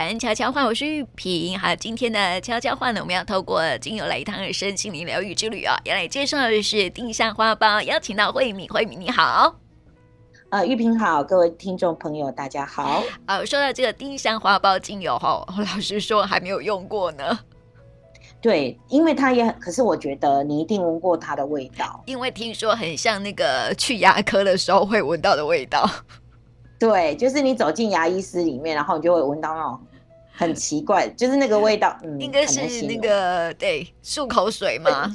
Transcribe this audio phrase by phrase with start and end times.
[0.00, 1.58] 玩悄悄话，我是玉萍。
[1.58, 9.54] 好，今天的悄悄话呢，我们要透过精油来一趟身心灵疗愈之旅啊、哦，要来介绍的是丁香花苞，邀请到慧敏，慧敏你好。
[10.48, 13.02] 呃，玉萍好，各位听众朋友大家好。
[13.26, 17.38] 呃，说到这个丁香花苞精油哈，老实说还没有用过呢。
[18.40, 25.86] 对，因为它也很，可是我觉得你一定闻过它的味道，因为听说很像那个去牙科的时候会闻到的味道。
[26.78, 29.78] 对，就是你走进牙医师里面，然后你就会闻到那种
[30.40, 35.14] 很奇怪，就是那个味道，嗯，应该是那个对漱口水吗？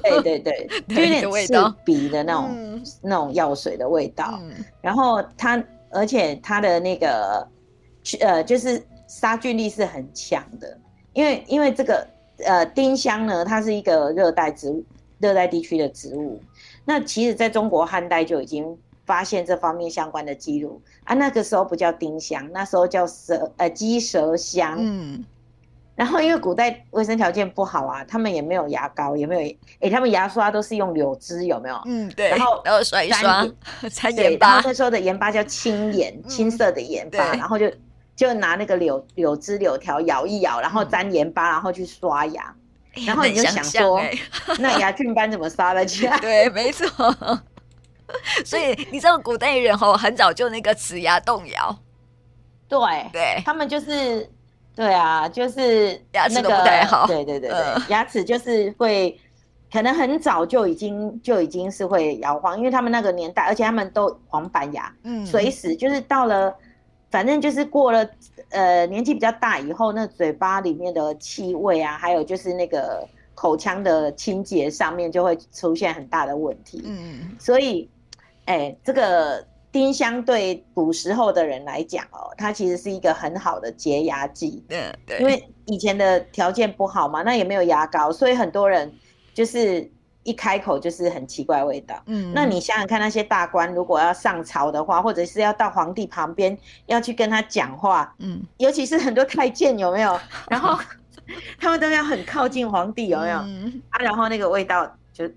[0.00, 0.38] 对对
[0.86, 4.38] 对，就，有点刺鼻的那种、嗯、那种药水的味道。
[4.40, 7.44] 嗯、然后它，而且它的那个
[8.20, 10.78] 呃，就是杀菌力是很强的，
[11.14, 12.06] 因为因为这个
[12.46, 14.84] 呃丁香呢，它是一个热带植物，
[15.18, 16.40] 热带地区的植物。
[16.84, 18.78] 那其实在中国汉代就已经。
[19.10, 24.76] 发现这方面相关的记录啊，那个时候不叫丁香，那时候叫蛇呃鸡舌香。
[24.78, 25.24] 嗯，
[25.96, 31.82] 然后因为古代卫生条件不好啊，他们也没有牙膏，也没有哎、欸，他们牙刷都是用柳枝，有没有？
[31.86, 32.28] 嗯，对。
[32.28, 33.44] 然后然后刷一刷，
[33.90, 34.60] 掺 盐巴。
[34.64, 37.68] 那时候的盐巴叫青盐，青色的盐巴，嗯、然后就
[38.14, 42.54] 就拿那个柳柳枝柳条咬一咬，然后沾盐巴，然后去刷牙。
[42.94, 44.16] 嗯、然后你就想说，欸、
[44.60, 46.16] 那牙菌斑怎么刷得起来？
[46.22, 46.86] 对，没错。
[48.44, 51.78] 所以你知道古代人吼很早就那个齿牙动摇，
[52.68, 52.78] 对
[53.12, 54.28] 对，他们就是
[54.74, 57.58] 对啊，就是牙齿都不太好， 对对对对，
[57.88, 59.18] 牙齿就是会
[59.72, 66.54] 可能很早就已经就已经是会摇晃，因为他们那个年代，而且他们都黄板牙，嗯，随时就是到了，
[67.10, 68.08] 反正就是过了
[68.50, 77.90] 呃年纪比较大以后，那嘴巴里面的气味啊，还有就是那个口腔的清洁上面就会出现很大的问题，嗯，所以。
[78.50, 84.64] 哎、欸，这个丁香对古时候的人来讲哦，它其实是一个很好的洁牙剂。
[84.70, 85.20] 嗯，对。
[85.20, 88.92] 因为以前的条件不好嘛，那也没有牙膏，所以很多人
[89.32, 89.88] 就是
[90.24, 92.02] 一开口就是很奇怪味道。
[92.06, 92.32] 嗯。
[92.34, 100.18] 那你想想看，那些大官如果要上朝的话，或者是要到皇帝旁边要去跟他讲话，嗯，尤其是很多太监有没有？
[100.50, 100.76] 然后
[101.60, 103.38] 他们都要很靠近皇帝，有没有？
[103.42, 105.30] 嗯、啊，然后那个味道就。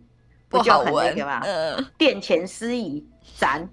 [0.50, 3.04] 不就很那个嘛，嗯，殿前司仪
[3.44, 3.70] 斩，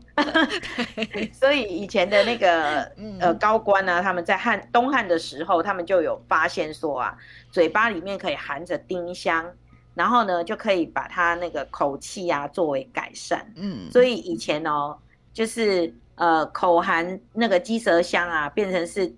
[1.32, 2.82] 所以以前的那个
[3.20, 7.16] 呃高官呢、啊，他们在汉东汉的时候，他们就有发现说啊，
[7.52, 9.46] 嘴巴里面可以含着丁香，
[9.94, 14.96] 然后呢就可以把它那个口气啊作为改善，嗯，所以以前哦，
[15.32, 19.14] 就是呃口含那个鸡舌香啊，变成是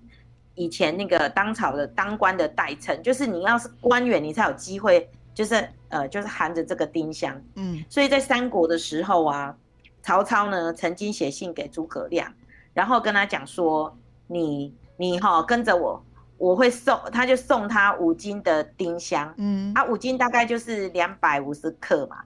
[0.54, 5.08] 以前那个当朝的当官的代称，就是你要是官员，你才有机会。
[5.34, 9.56] 就是呃，就是含着这个丁香，嗯，所以在三国的时候啊，
[10.02, 12.32] 曹操呢曾经写信给诸葛亮，
[12.74, 13.96] 然后跟他讲说，
[14.26, 16.04] 你你哈、哦、跟着我，
[16.38, 22.16] 我会送，他就送他五斤的丁香，嗯，啊五斤大概就是两百五十克嘛，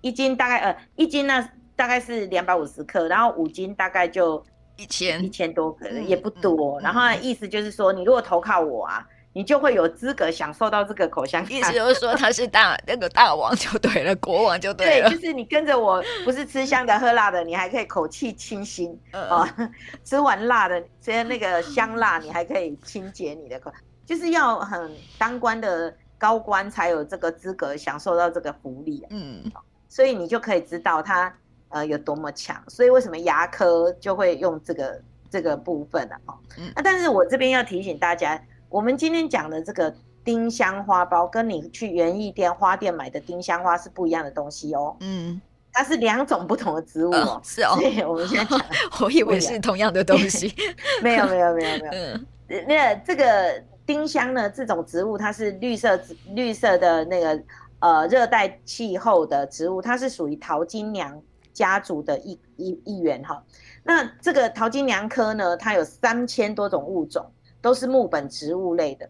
[0.00, 4.42] 一斤大概呃一斤呢大概是两百五十克，然后五斤大概就
[4.76, 9.06] 一千一千多克，也不多，然后意思就是说，你如果投靠我啊。
[9.36, 15.10] 你就会有资格享受到这个口香，意思就是说他是大那个大王就对了，国王就对了。
[15.10, 19.46] 对，就是你跟着我，不是吃香的喝辣的，你还可以口气清新、嗯、哦。
[20.02, 23.70] 吃完辣的，吃那个香辣，你还可以清洁你的口，
[24.06, 29.08] 就是要很当官的高官才有这个资格享受到这个福利、啊。
[29.10, 29.44] 嗯，
[29.86, 31.30] 所以你就可以知道他
[31.68, 32.58] 呃有多么强。
[32.68, 34.98] 所以为什么牙科就会用这个
[35.28, 36.32] 这个部分呢、啊？
[36.32, 38.42] 哦，嗯、啊，但是我这边要提醒大家。
[38.76, 39.90] 我们今天讲的这个
[40.22, 44.94] 丁香花苞，跟你去园艺店、花店买的丁香花是不一样的东西哦。
[45.00, 45.40] 嗯，
[45.72, 47.40] 它是两种不同的植物哦。
[47.42, 47.74] 是哦。
[47.80, 48.60] 对，我们现在讲，
[49.00, 50.54] 我以为是同样的东 西。
[51.02, 51.90] 没有，没有，没有，没有。
[51.90, 52.26] 嗯。
[52.68, 54.50] 那这个丁香呢？
[54.50, 55.98] 这种植物它是绿色、
[56.34, 57.42] 绿色的那个
[57.78, 61.18] 呃热带气候的植物，它是属于桃金娘
[61.54, 63.42] 家族的一一一员哈。
[63.82, 67.24] 那这个桃金娘科呢，它有三千多种物种。
[67.60, 69.08] 都是木本植物类的。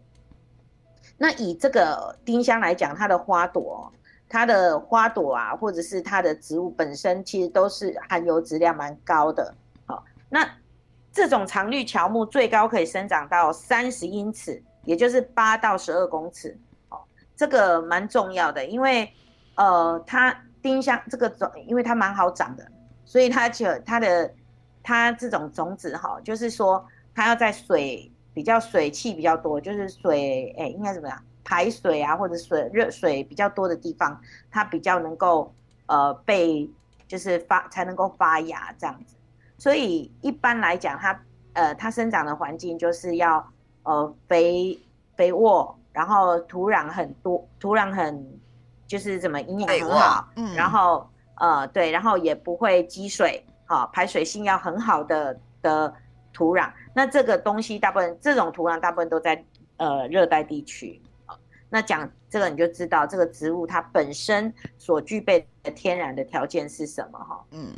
[1.19, 3.91] 那以这个丁香来讲，它的花朵，
[4.29, 9.51] 它的花朵啊，或者是它的植物本身，其实都是含油质量蛮高的。
[9.87, 10.47] 好，那
[11.11, 16.55] 这种常绿乔木最高可以生长到三十英尺，也就是八到十二公尺。
[16.89, 16.99] 哦，
[17.35, 19.11] 这个蛮重要的，因为
[19.55, 22.71] 呃，它丁香这个种，因为它蛮好长的，
[23.05, 24.31] 所以它就它的
[24.83, 26.85] 它这种种子哈，就是说
[27.15, 28.11] 它要在水。
[28.37, 31.19] 比较水汽比较多，就是水，哎、欸，应该怎么样？
[31.43, 35.51] 排水啊，或者水热水比较多的地方，它比较能够
[35.87, 36.69] 呃被
[37.07, 39.15] 就是发才能够发芽这样子。
[39.57, 41.19] 所以一般来讲，它
[41.53, 43.43] 呃它生长的环境就是要
[43.81, 44.77] 呃肥
[45.15, 48.23] 肥沃，然后土壤很多，土壤很
[48.85, 55.91] 就是怎么营养很好，嗯，然后呃对，然后也不会积水，好、哦、排水性要很好的的
[56.37, 56.71] 土壤。
[56.93, 59.43] 那这个东西大部分这种土壤大部分都在
[59.77, 61.01] 呃热带地区。
[61.67, 67.43] 那讲这个你就知道这个植物它本身所具备的天然的条件是什么哈？
[67.49, 67.73] 嗯，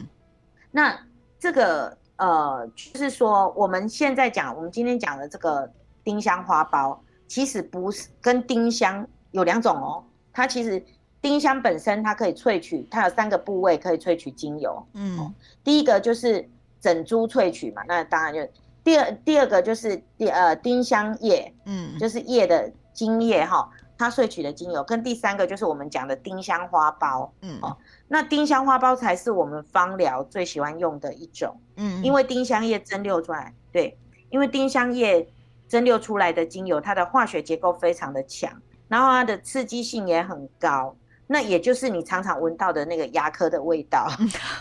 [0.71, 0.99] 那
[1.39, 5.71] 这个呃，就是说我们现在讲，我们今天讲的这个
[6.03, 10.03] 丁香花苞，其实不是跟丁香有两种哦。
[10.33, 10.83] 它其实
[11.21, 14.85] 丁香本身它可以萃取，它有三个部位可以萃取精油。
[14.93, 15.33] 嗯，
[15.63, 16.47] 第一个就是
[16.79, 18.39] 整株萃取嘛，那当然就
[18.83, 22.71] 第二第二个就是第呃丁香叶，嗯，就是叶的。
[22.91, 27.77] 精液哈，它萃取的精油，跟第三个就是我们讲的丁香花苞，嗯哦，
[28.09, 33.97] 那丁香花苞才是我们芳疗最喜欢用的一种，嗯，因为丁香叶蒸馏出来，对，
[34.29, 35.25] 因为丁香叶
[35.69, 38.51] 蒸馏出来的精油，它的化学结构非常的强，
[38.89, 40.93] 然后它的刺激性也很高，
[41.27, 44.09] 那也就是你常常闻到的那个牙科的味道，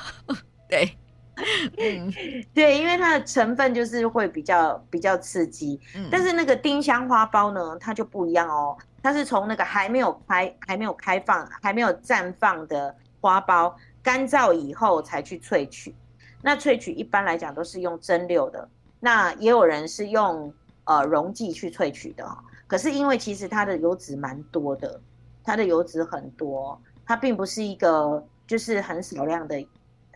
[0.68, 0.96] 对。
[1.78, 2.12] 嗯，
[2.52, 15.94] 对，因为它的成分就是会比较比较刺激，嗯，但是那个丁香花苞呢，它就不一样哦，它是从那个还没有开、还没有开放、还没有绽放的花苞干燥以后才去萃取。
[16.42, 18.68] 那萃取一般来讲都是用蒸馏的，
[19.00, 20.52] 那也有人是用
[20.84, 22.26] 呃溶剂去萃取的。
[22.66, 25.00] 可是因为其实它的油脂蛮多的，
[25.44, 29.64] 它的油脂很多，它并不是一个就是很少量的。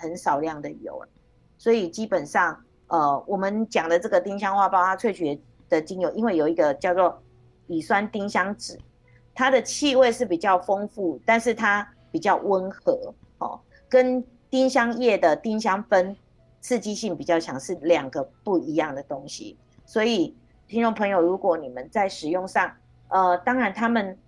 [0.03, 1.01] 很少量的油，
[1.57, 7.23] 所以基本上，呃，我们讲的这个丁香花苞，它萃取的精油，因为有一个叫做
[7.69, 8.77] 乙酸丁香酯，
[9.33, 16.17] 它的气味是比较丰富，但是它比较温和，哦，跟丁香叶的丁香酚
[16.61, 19.57] 刺激性比较强，是两个不一样的东西。
[19.87, 22.71] 所以，听众朋友，如果你们在使用上，
[23.09, 24.19] 呃，当然他们。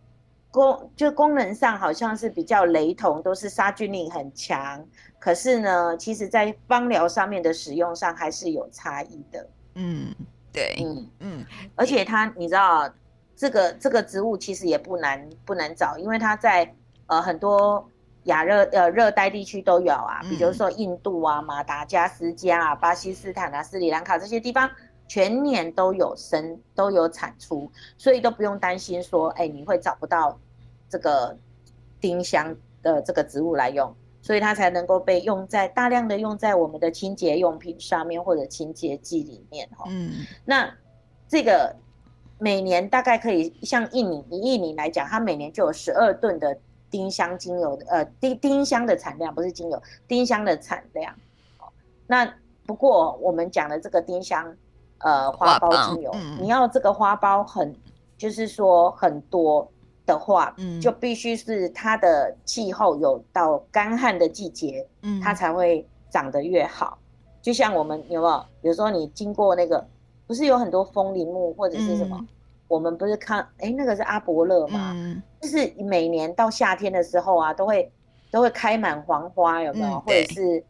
[0.54, 4.86] 功就功能上好像是比较雷同，都是杀菌力很强。
[5.18, 9.48] 可是呢，其实在芳疗上面的使用上还是有差异的。
[9.74, 10.14] 嗯，
[10.52, 11.46] 对，嗯嗯。
[11.74, 12.88] 而且它，你知道，
[13.34, 16.72] 这个这个植物其实也不难不难找，因为它在
[17.06, 17.84] 呃很多
[18.24, 24.70] 亚热呃热带地区都有啊，比如说印度啊、马达加斯加啊、巴基斯坦啊、斯里兰卡这些地方。
[25.06, 30.38] 全年都有生，都有产出，所以都不用担心说，哎，你会找不到
[30.88, 31.36] 这个
[32.00, 39.84] 丁香的这个植物来用，所以它才能够被用在大量的用在我们的清洁用品上面或者清洁剂里面哈。
[39.88, 40.74] 嗯，那
[41.28, 41.76] 这个
[42.38, 46.58] 每年大概可以像印尼，以印尼来讲，它每年就有十二吨的
[46.90, 51.14] 丁香精油的呃丁丁香的产量，不是精油，丁香的产量。
[52.06, 52.34] 那
[52.66, 54.56] 不过我们讲的这个丁香。
[54.99, 57.75] 呃，花苞精油，嗯，你要这个花苞很，
[58.17, 59.70] 就是说很多
[60.06, 66.96] 的话，嗯，就必须是它的气候有到干旱的季节，嗯，它才会长得越好。
[67.43, 69.87] 就像我们有没有，比如说你经过那个，
[70.26, 72.29] 不是有很多枫林木或者是什么，嗯，
[72.69, 77.93] 我们不是看，哎，那个是阿伯乐嘛，嗯，就是每年到夏天的时候啊，都会
[78.31, 79.88] 都会开满黄花，有没有？
[79.88, 80.64] 嗯，或者是。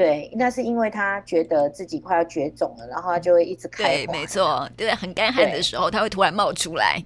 [0.00, 3.90] 对，那是因为他觉得自己快要绝种了，然后他就会一直开花。
[3.90, 7.04] 对，没错，对，很干旱的时候，它会突然冒出来。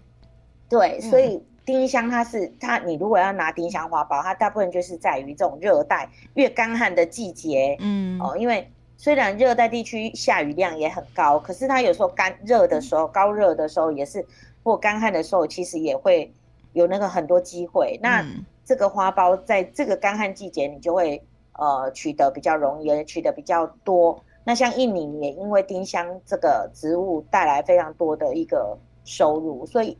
[0.68, 7.76] 对，所以丁香它是它，你如果要拿丁香花苞，它大部分就是在于这种热带越干旱的季节。
[7.80, 14.24] 嗯，哦，因为虽然热带地区下雨量也很高，可是它有时候干热的时候、嗯、高热的时候也是，
[14.62, 16.32] 或干旱的时候，其实也会
[16.74, 17.98] 有那个很多机会。
[18.00, 18.24] 那
[18.64, 21.20] 这个花苞在这个干旱季节，你就会。
[21.58, 24.22] 呃，取得比较容易，也取得比较多。
[24.44, 29.96] 那像印尼也因为丁香这个植物带来非常多的一个收入，所以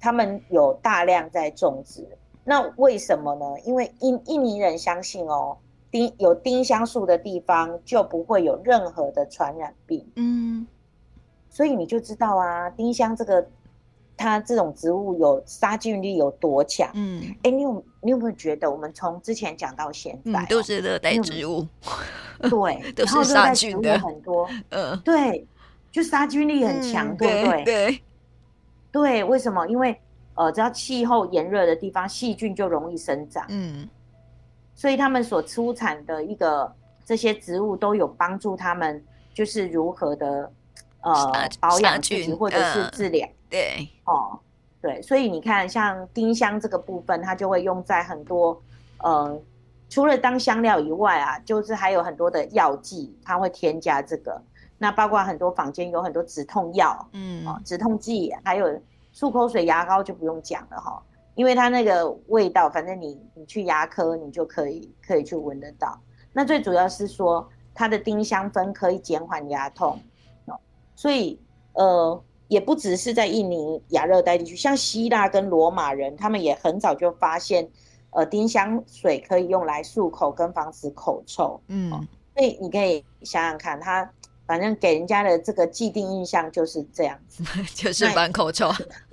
[0.00, 2.06] 他们有大量在种植。
[2.44, 3.60] 那为什么呢？
[3.64, 5.58] 因为印印尼人相信哦，
[5.90, 10.10] 丁有丁香树的地方就不会有任何的传染病。
[10.16, 10.66] 嗯，
[11.50, 13.46] 所以你就知道啊，丁香这个。
[14.18, 16.90] 它这种植物有杀菌力有多强？
[16.94, 21.64] 嗯，哎，你有你有没有觉得，我们从之前讲到现在，都是热带植物，
[22.40, 23.96] 对， 都是杀菌的。
[23.98, 25.46] 很多，嗯，对，
[25.92, 27.64] 就杀菌力很强，对不对？
[27.64, 28.02] 对，
[28.90, 29.66] 对，为什么？
[29.68, 29.98] 因为
[30.34, 33.88] 呃，只要气候炎热的地方，细菌就容易生长，嗯，
[34.74, 36.70] 所以他们所出产的一个
[37.04, 40.50] 这些植物都有帮助他们，就是如何的
[41.02, 43.28] 呃保养自己或者是治疗。
[43.50, 44.38] 对哦，
[44.80, 48.62] 对，所以你看，像丁香这个部分，它就会用在很多，
[48.98, 49.40] 呃，
[49.88, 54.40] 除了当香料以外啊，就是还有很多的药剂，它会添加这个。
[54.80, 58.68] 那包括很多坊间有很多止痛药，嗯，哦，止痛剂，还有
[59.12, 61.02] 漱口水、牙膏就不用讲了哈，
[61.34, 65.98] 因为它那个味道，反正你你去牙科你就可以可以去闻得到。
[66.32, 69.98] 那最主要是说它的丁香酚可以减缓牙痛，哦，
[70.98, 71.38] 所以
[71.74, 77.68] 呃也不只是在印尼亚热带地区，像希腊跟罗马人，他们也很早就发现，
[78.10, 84.10] 呃，丁香水可以用来漱口跟防止口臭，嗯，哦，所以你可以想想看它。
[84.44, 88.70] 反正给人家的这个既定印象就是这样子， 就是防口臭，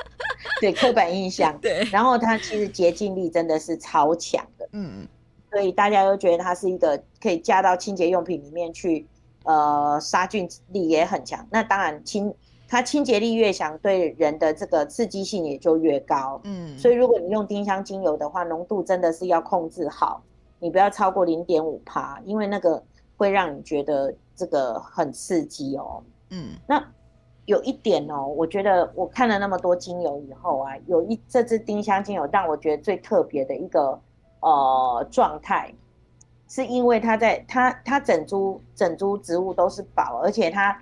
[0.61, 1.53] 对，刻板印象。
[1.59, 5.05] 对，然后它其实洁净力真的是超强的，嗯，
[5.51, 9.05] 所以大家都觉得它是一个可以加到清洁用品里面去，
[9.45, 11.47] 呃，杀菌力也很强。
[11.49, 12.33] 那当然清
[12.67, 16.77] 它清洁力越强，对人的这个刺激性也就越高，嗯。
[16.77, 20.21] 所以如果你用丁香精油的话，浓度真的是要控制好，
[20.59, 22.83] 你不要超过零点五趴，因为那个
[23.15, 24.13] 会让你觉得。
[24.37, 26.85] 这个很刺激哦，嗯，那
[27.45, 33.97] 有一点哦，我觉得我看了那么多精油以后啊，有一这支丁香精油让我觉得最特别的一个
[34.41, 35.73] 呃状态，
[36.47, 40.79] 是因为它在它它整株整株植物都是宝，而且它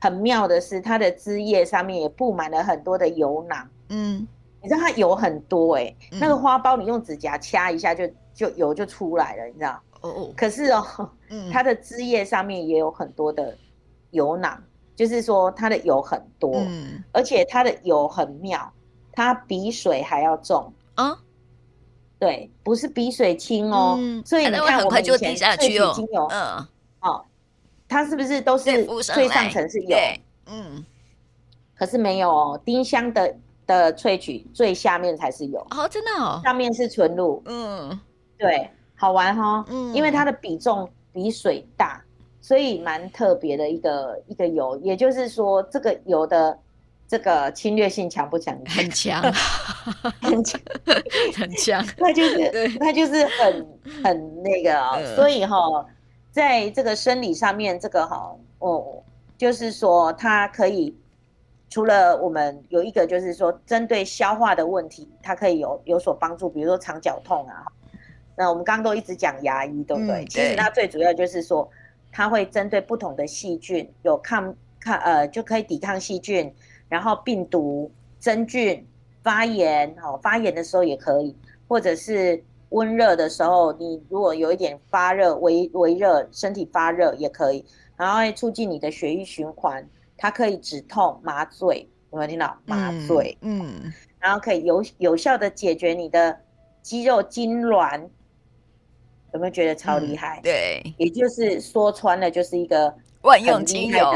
[0.00, 4.26] 很妙的是它的枝叶上面也布满了很多的油囊，嗯，
[4.60, 9.80] 你知道它油很多哎、欸，嗯、那个花苞你用指甲掐一下就就油就出来了，你知道？
[10.00, 13.56] 哦哦，可是哦，嗯、它的枝叶上面也有很多的
[14.10, 14.60] 油囊，
[14.96, 18.72] 就是说它的油很多，嗯、而且它的油很妙，
[19.12, 21.16] 它比水还要重啊。
[22.22, 23.96] 对，不是比水清哦。
[23.98, 26.64] 嗯、所以你看，我们以前萃取精油，嗯，
[27.00, 27.24] 哦，
[27.88, 29.98] 它是不是都是最上层是有？
[30.46, 30.84] 嗯，
[31.74, 33.34] 可是没有哦，丁香的
[33.66, 37.42] 的萃取最下面才是有哦，真的哦，上面是纯露。
[37.46, 38.00] 嗯，
[38.38, 38.70] 对。
[38.94, 42.00] 好玩哈，嗯，因为它的比重比水大，
[42.40, 44.78] 所以蛮特别的一个一个油。
[44.80, 46.56] 也就是说，这个油的
[47.08, 48.58] 这个侵略性强不强？
[48.66, 49.22] 很强，
[50.20, 50.60] 很强，
[51.36, 51.86] 很强。
[51.98, 53.66] 那就是那就是很
[54.02, 55.56] 很那个，嗯、所以哈，
[56.30, 59.02] 在这个生理上面，这个哈哦，
[59.36, 60.96] 就是说它可以
[61.68, 67.64] 除了我们有一个就是说针对消化的问题，它可以有有所帮助，比如说肠绞痛啊。
[68.34, 70.22] 那我们刚刚都一直讲牙医，对不对？
[70.22, 71.68] 嗯、对，其实它最主要就是说，
[72.10, 76.52] 它会针对不同的细菌有抗抗呃，就可以抵抗细菌，
[76.92, 78.86] 然后病毒、真菌、
[79.22, 81.34] 发炎哦，发炎的时候也可以，
[81.66, 87.64] 或者是温热的时候，你如果有一点发热、微微热，身体发热也可以，
[87.96, 92.54] 然后会促进你的血液循环，它可以止痛、麻醉，有没有听到？
[92.66, 96.38] 麻醉，嗯，嗯然后可以有有效的解决你的
[96.82, 98.06] 肌肉痉挛。
[99.32, 100.40] 有没有觉得超厉害？
[100.40, 104.12] 嗯、对，也就是说穿了，就是一个万用精油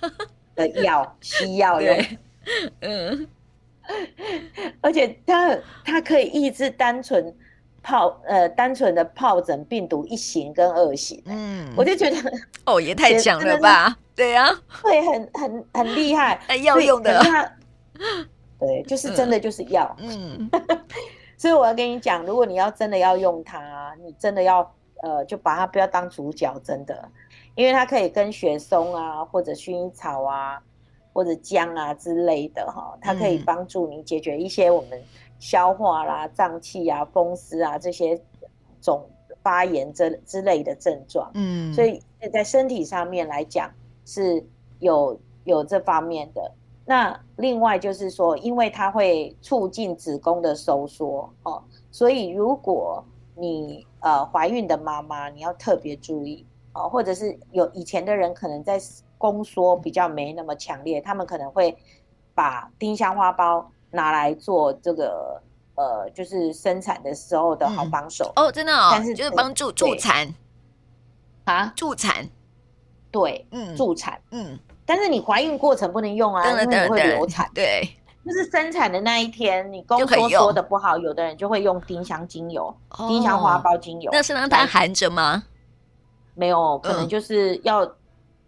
[0.54, 2.04] 的药， 西药用。
[2.80, 3.28] 嗯，
[4.80, 7.34] 而且它它可以抑制单纯
[7.84, 11.22] 疱呃单纯的疱疹病毒一型跟二型。
[11.26, 12.16] 嗯，我就觉得
[12.66, 13.96] 哦，也太强了吧？
[14.14, 17.52] 对呀、啊，会很很很厉害， 药用的。
[18.60, 19.94] 对，就是真的就是药。
[19.98, 20.48] 嗯。
[20.52, 20.80] 嗯
[21.36, 24.60] 所以我要跟你讲，如果你要真的要用它，你真的要
[25.02, 27.06] 呃，就把它不要当主角，真的，
[27.54, 30.62] 因为它可以跟雪松啊，或者薰衣草啊，
[31.12, 35.00] 或者姜啊之类的哈，它可以帮助你解决一些我们
[35.38, 38.20] 消化啦、胀气啊、风湿啊这些
[38.80, 39.08] 肿
[39.42, 41.30] 发炎之之类的症状。
[41.34, 43.70] 嗯，所以在身体上面来讲
[44.04, 44.44] 是
[44.80, 46.50] 有有这方面的。
[46.86, 53.02] 那另外就是说，因为它会促进子宫的收缩哦，所以如果
[53.36, 56.44] 你呃怀孕的妈妈，你要特别注意
[56.74, 58.78] 哦，或者是有以前的人可能在
[59.16, 61.76] 宫缩比较没那么强烈，他们可能会
[62.34, 65.40] 把丁香花苞拿来做这个
[65.76, 70.28] 呃，就是生产的时候的好帮手、嗯、哦，真的哦，但是就是帮助助产
[71.44, 72.28] 啊，助产，
[73.10, 74.58] 对，嗯，助产，嗯。
[74.86, 77.50] 但是你怀孕过程不能用啊，因为你会流产。
[77.54, 77.88] 对，
[78.22, 82.76] 就是生产的那一天，你宫缩缩的不好，有的人就会用丁香精油、
[83.08, 84.10] 丁香花苞精油。
[84.12, 85.42] 那是让它含着吗？
[86.34, 87.84] 没有，可能就是要，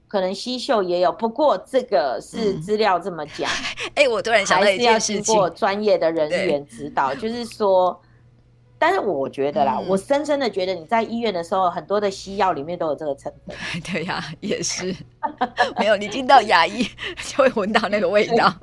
[0.09, 1.13] 可能西秀也有。
[1.13, 3.51] 不过这个是资料这么讲。
[3.95, 8.01] 哎，我突然想到一件事情，还是要经过专业的人员指导，就是说。
[8.79, 13.57] 但是我觉得啦，嗯、我深深的觉得你在医院的时候，很多的西药里面都有这个成分。
[13.91, 14.95] 对呀、啊，也是。
[15.79, 16.87] 没有，你进到牙医
[17.25, 18.55] 就会闻到那个味道。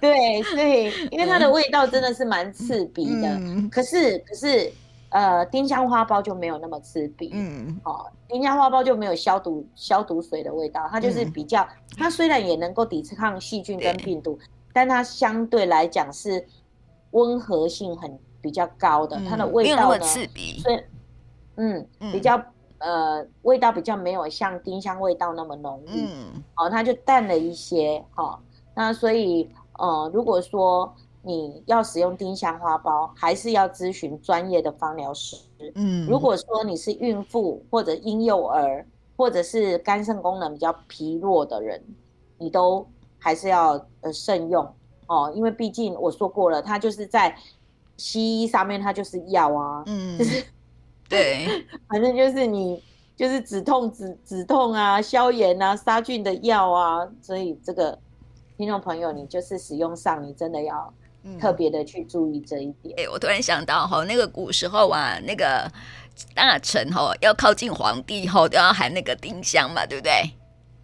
[0.00, 3.28] 对，所以因为它的味道真的是蛮刺鼻的。
[3.28, 4.72] 嗯、可是，可是
[5.10, 14.38] 呃，丁香花苞就没有那么刺鼻，嗯，哦，丁香花苞就没有消毒消毒水的味道，它就是比较，嗯、它虽然也能够抵抗细菌跟病毒，
[14.72, 16.46] 但它相对来讲是
[17.10, 20.80] 温和性很比较高的，嗯、它的味道呢，没有那么刺鼻，所以，
[21.56, 22.36] 嗯，比较、
[22.78, 28.38] 嗯、呃味道比较没有像丁香味道那么浓郁，嗯，哦，它就淡了一些，哈、哦，
[28.76, 30.94] 那所以呃，如果说。
[31.22, 35.36] 你要使用丁香花苞，还是要咨询专业的芳疗师。
[35.74, 38.86] 嗯，如果说你是孕妇或者婴幼儿，
[39.16, 41.82] 或者是肝肾功能比较疲弱的人，
[42.38, 42.86] 你都
[43.18, 44.66] 还是要呃慎用
[45.08, 47.36] 哦，因为毕竟我说过了，它就是在
[47.98, 50.42] 西医上面它就是药啊，嗯，就是
[51.06, 52.82] 对， 反正就是你
[53.14, 57.98] 就是止痛止止痛啊、消炎啊、杀菌的药啊，所以这个
[58.56, 60.90] 听众朋友，你就是使用上，你真的要。
[61.38, 62.94] 特别的去注意这一点。
[62.98, 65.70] 哎、欸，我突然想到哈，那个古时候啊，那个
[66.34, 70.30] 大臣哈要靠近皇帝后都要含那个丁香嘛，对不对？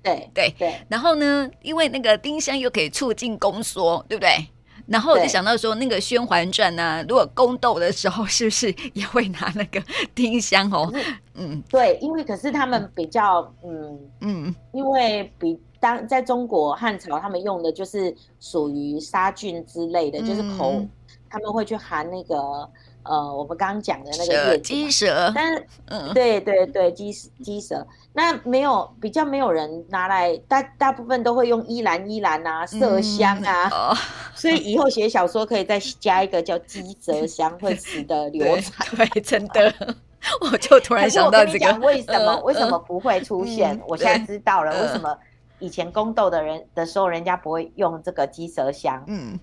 [0.02, 0.74] 对对对。
[0.88, 4.46] 然后呢，因为那个丁香又可以促进宫缩，对不对？
[4.86, 9.82] 然后我就想到说，那个《宣嬛传》呢，如果宫斗的时候，是不是也会拿那个
[10.14, 10.92] 丁香哦？
[11.34, 15.58] 嗯，对，因为可是他们比较嗯嗯，因为比。
[15.80, 20.80] 当在中国汉朝，他们用的就是属于杀菌之类的，嗯、就是口，
[21.28, 22.68] 他们会去含那个
[23.02, 33.96] 呃，我们刚刚讲的那个叶鸡舌，但是嗯，对对对，鸡鸡舌，那没有比较没有人拿来，大大部分都会用依兰依兰啊，麝香啊，嗯哦、
[34.34, 39.08] 所以以后写小说可以再加一个叫鸡舌香，会使得流传。
[39.12, 39.72] 对，真的，
[40.40, 43.72] 我就突然想到这个，为什么、呃、为什么不会出现？
[43.76, 45.16] 嗯、我现在知道了，为什么？
[45.58, 49.38] 以前宫斗的人的时候，人家不会用这个鸡舌香，嗯，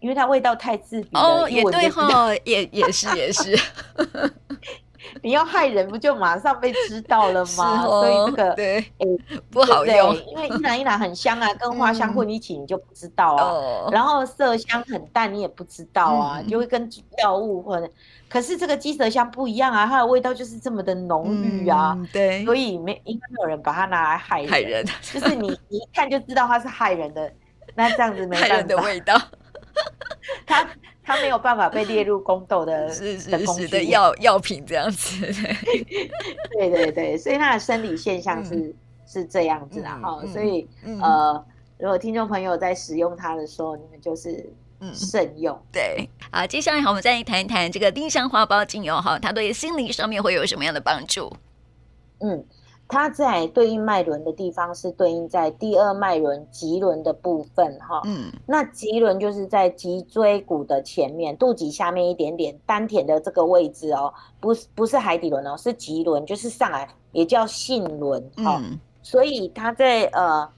[0.00, 1.20] 因为它味道太刺鼻了。
[1.20, 3.58] 哦，也对哈，也也是也是。
[5.22, 7.82] 你要害人，不就马上被知道了吗？
[7.86, 8.92] 所以这个对，
[9.50, 10.16] 不好用。
[10.26, 13.88] 因为一兰一兰很香啊，跟花香混一起，你就不知道啊。
[13.90, 16.88] 然后麝香很淡，你也不知道啊，就会跟
[17.22, 17.90] 药物混。
[18.28, 27.32] 可是这个鸡舌香不一样啊，它的味道就是这么的浓郁啊，嗯、对，所以没应该没有人把它拿来害人，害人就是你你一看就知道它是害人的，
[27.74, 29.18] 那这样子 没办法，害人的味道，
[30.46, 30.68] 它
[31.08, 35.24] 它没有办法被列入宫斗的 是是是的药药品这样子，
[36.52, 38.74] 对对对，所以它的生理现象是、嗯、
[39.06, 41.44] 是这样子的哈，嗯、所以、嗯、呃，
[41.78, 44.44] 如果听众朋友在使用它的时候，你们就是。
[44.80, 46.08] 嗯，慎用对。
[46.30, 51.36] 好，接下来好，我们再来谈一谈这个丁香花苞精油哈，它对心理上面会有什么样的帮助？
[52.20, 52.44] 嗯，
[52.88, 58.00] 它在对应脉轮的地方是对应在第二脉轮棘轮的部分哈。
[58.06, 68.60] 嗯，那棘轮就是在脊椎骨的前面，肚脐下面一点点，丹田的这个位置哦，不是不是海底轮哦，是棘轮，就是上来也叫性轮哈。
[68.64, 70.48] 嗯，所以它在呃。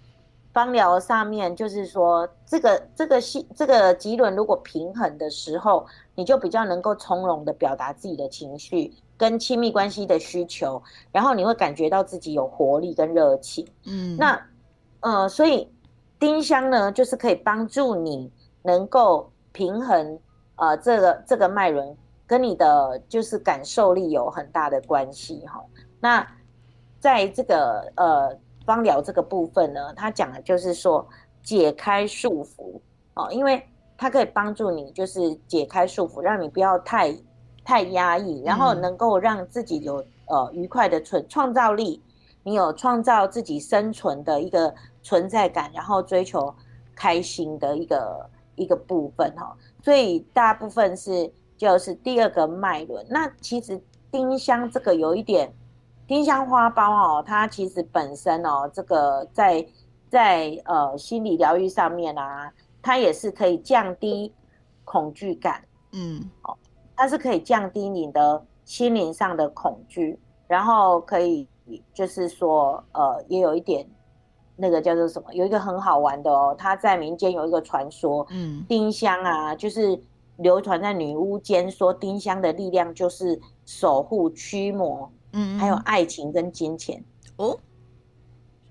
[0.53, 13.69] 芳疗上面就是说，这个这个性这个棘轮如果平衡的时候，你就比较能够从容的表达自己的情绪跟亲密关系的需求，然后你会感觉到自己有活力跟热情。
[13.85, 14.41] 嗯，那
[15.01, 15.71] 呃，所以
[16.19, 20.19] 丁香呢，就是可以帮助你能够平衡
[20.57, 21.95] 呃这个这个脉轮
[22.27, 25.63] 跟你的就是感受力有很大的关系哈。
[26.01, 26.27] 那
[26.99, 28.39] 在这个呃。
[28.67, 31.05] 芳疗这个部分呢，它讲的就是说
[31.43, 32.79] 解开束缚
[33.15, 33.61] 哦，因为
[33.97, 37.11] 它可以帮助你，就是解开束缚，让你不要太
[37.71, 42.03] 太压抑，然后能够让自己有呃愉快的存创造力，
[42.43, 46.53] 你有创造自己生存的一个存在感，然后追求
[46.97, 49.57] 开心的一个一个部分哈。
[49.85, 53.07] 所以大部分是就是第二个脉轮。
[53.09, 53.81] 那其实
[54.11, 55.53] 丁香这个有一点。
[56.09, 59.65] 丁香花苞哦，它其实本身哦，这个在
[60.09, 62.53] 在呃心理疗愈上面啊，
[62.83, 64.35] 它也是可以降低
[64.85, 66.59] 恐惧感，嗯，哦，
[67.01, 71.49] 它是可以降低你的心灵上的恐惧，然后可以
[71.95, 73.87] 就是说呃，也有一点
[74.55, 79.99] 那个叫做什么，有一个很好玩的哦，它在民间有一个传说，嗯，丁香啊，就是
[80.37, 85.11] 流传在女巫间，说丁香的力量就是守护驱魔。
[85.33, 87.03] 嗯，还有爱情跟金钱
[87.37, 87.57] 哦，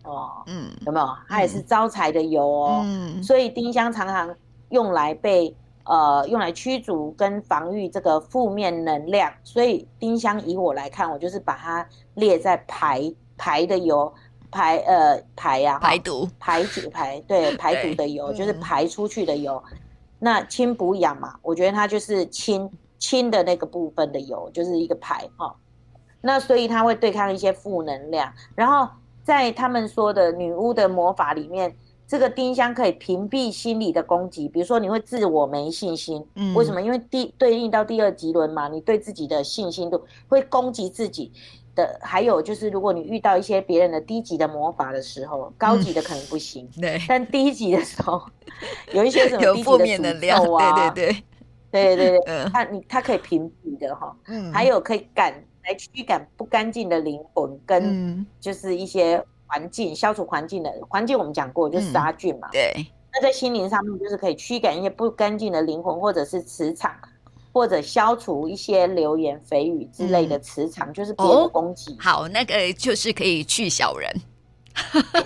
[0.03, 1.07] 哦，嗯，有没有？
[1.27, 4.35] 它也是招财的油哦，嗯，所以丁香常常
[4.69, 5.55] 用来被
[5.89, 14.13] 呃用来驱逐跟防御这个负面能量，所以丁香以我来看，我就是把它列在排排的油
[14.51, 16.29] 排呃排呀排毒。
[16.39, 19.61] 排解排对排毒的油就是排出去的油，
[20.19, 25.55] 那清补养嘛，我觉得它就是清清的那个部分的油，就是一个排哈。
[26.21, 28.87] 那所以它会对抗一些负能量，然后
[29.23, 31.75] 在他们说的女巫的魔法里面，
[32.09, 36.81] 这个丁香可以屏蔽心理的攻击，比如说你会自我没信心，嗯，为什么？
[36.81, 41.31] 因为第对应到第二级轮嘛，你对自己的信心度会攻击自己
[41.75, 41.99] 的。
[42.01, 48.19] 还有就是，如果你遇到一些别人的低级的魔法的时候，高级的可能不行，嗯、对， 但低级的时候
[48.91, 51.13] 有一些什么 有负面的量啊，对对
[51.71, 55.31] 对，对对对， 它你它可以屏蔽的哈，嗯，还有可以赶。
[55.65, 62.47] 来驱赶不干净的灵魂，跟就是一些环境，嗯、消除环境的环境，我们讲过就是杀菌嘛。
[62.49, 62.85] 嗯、对。
[63.11, 66.95] 那在心灵上面，就是可以驱赶一些不干净的灵魂，或者是磁场，
[67.51, 71.97] 或者消除一些流言蜚语之类的磁场，嗯、就是别人的攻击、哦。
[71.99, 74.07] 好，那个就是可以去小人。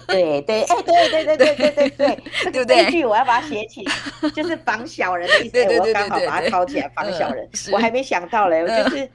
[0.08, 3.86] 对对，哎，对对对对对对对，这个这句我要把它写起，
[4.34, 5.52] 就是防小人的意思。
[5.52, 7.46] 对对对对对对，我刚好把它抄起来，防小人。
[7.68, 9.12] 嗯、我还没想到嘞，我就是。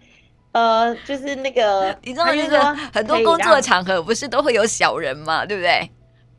[0.59, 5.90] 呃，就是那个， 你知道，就是说很多工作场合不是都会有小人嘛，对不对？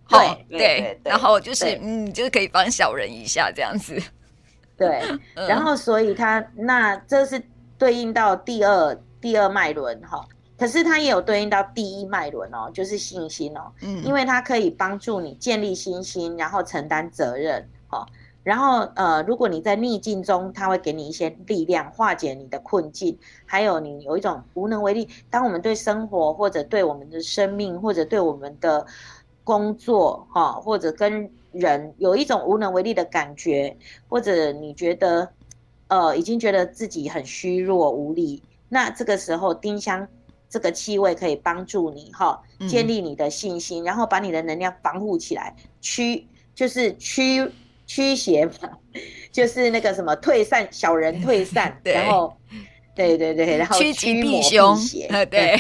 [0.10, 4.02] 对对，然后就是嗯，就是可以帮小人一下这样子。
[4.76, 5.02] 对，
[5.36, 7.42] 然后所以他那这是
[7.78, 10.26] 对应到第二第二脉轮哈，
[10.58, 17.79] 可是它也有对应到第一脉轮哦，就是信心哦，嗯，因为它可以帮助你建立信心，然后承担责任，哈。
[18.42, 23.16] 然后，呃，如果你在逆境中，他会给你一些力量，化解你的困境。
[23.46, 25.08] 还有，你有一种无能为力。
[25.30, 28.86] 当我们对生活，或者对我们的生命，或者对我们的
[29.44, 33.76] 工作，哈，或者跟人有一种无能为力的感觉，
[34.08, 35.30] 或者你觉得，
[35.90, 40.08] 呃，已经觉得自己很虚弱无力，那这个时候，丁香
[40.50, 46.26] 这个气味可以帮助你，哈，建立你的信心，嗯、然后把你的能量防护起来，驱
[46.56, 47.52] 就是驱。
[47.90, 48.54] 驱邪嘛，
[49.32, 52.38] 就是那个什么退散小人退散，然后
[52.94, 54.42] 对对对，然后驱魔避
[54.76, 55.26] 邪，对。
[55.26, 55.60] 对。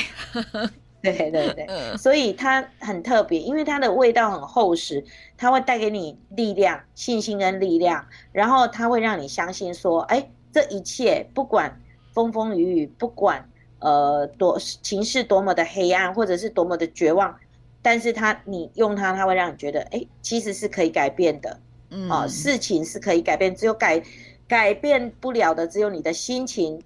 [1.02, 5.02] 对对 对，嗯、所以它很特别，因为它的味道很厚实，
[5.38, 11.80] 它会带给你力量、信心跟力量，然后它会让你相信说，哎，这一切不管
[12.13, 17.34] 风风雨雨，不管呃多情势多么的黑暗，或者是多么的绝望，
[17.82, 21.58] 但是它你用它，它会让你觉得，哎，其实是可以改变的。
[21.89, 24.04] 嗯、哦，事情是可以改变，只有改
[24.47, 26.82] 改变不了的，只有你的心情。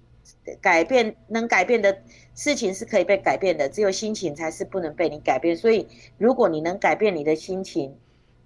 [0.60, 2.02] 改变能改变的
[2.34, 5.56] 事情是可以被改变的，只有心情才是不能被你改变。
[5.56, 5.86] 所以，
[6.18, 7.94] 如果你能改变你的心情，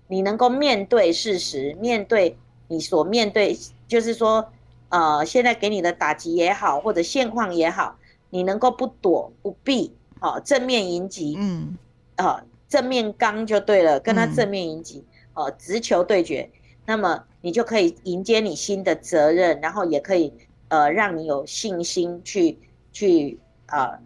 [0.07, 2.37] 你能够面对事实，面对
[2.69, 3.57] 你所面对，
[3.89, 4.49] 就是说，
[4.91, 7.97] 呃，现在给你的打击也好，或者现况也好，
[8.31, 11.77] 你能够不躲不避，哦，正面迎击，嗯，
[12.19, 14.99] 哦，正面刚就对了，跟他正面迎击。
[14.99, 16.51] 嗯呃，直球对决，
[16.85, 20.33] 那么你就可以迎接你新的责任，然后也可以
[20.67, 22.59] 呃让你有信心去
[22.91, 23.97] 去呃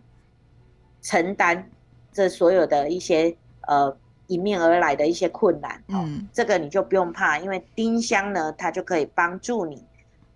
[1.00, 1.70] 承担
[2.12, 5.82] 这所有的一些呃迎面而来的一些困难。
[5.88, 9.82] 嗯，这个你就不用怕，因为丁香呢，它就可以帮助你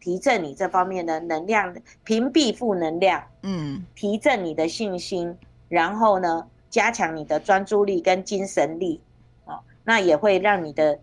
[0.01, 5.37] 提振你这方面的能量，屏蔽负能量，嗯，提振你的信心，
[5.69, 8.99] 然后呢，加强你的专注力跟精神力。
[9.87, 10.99] 那也会让你的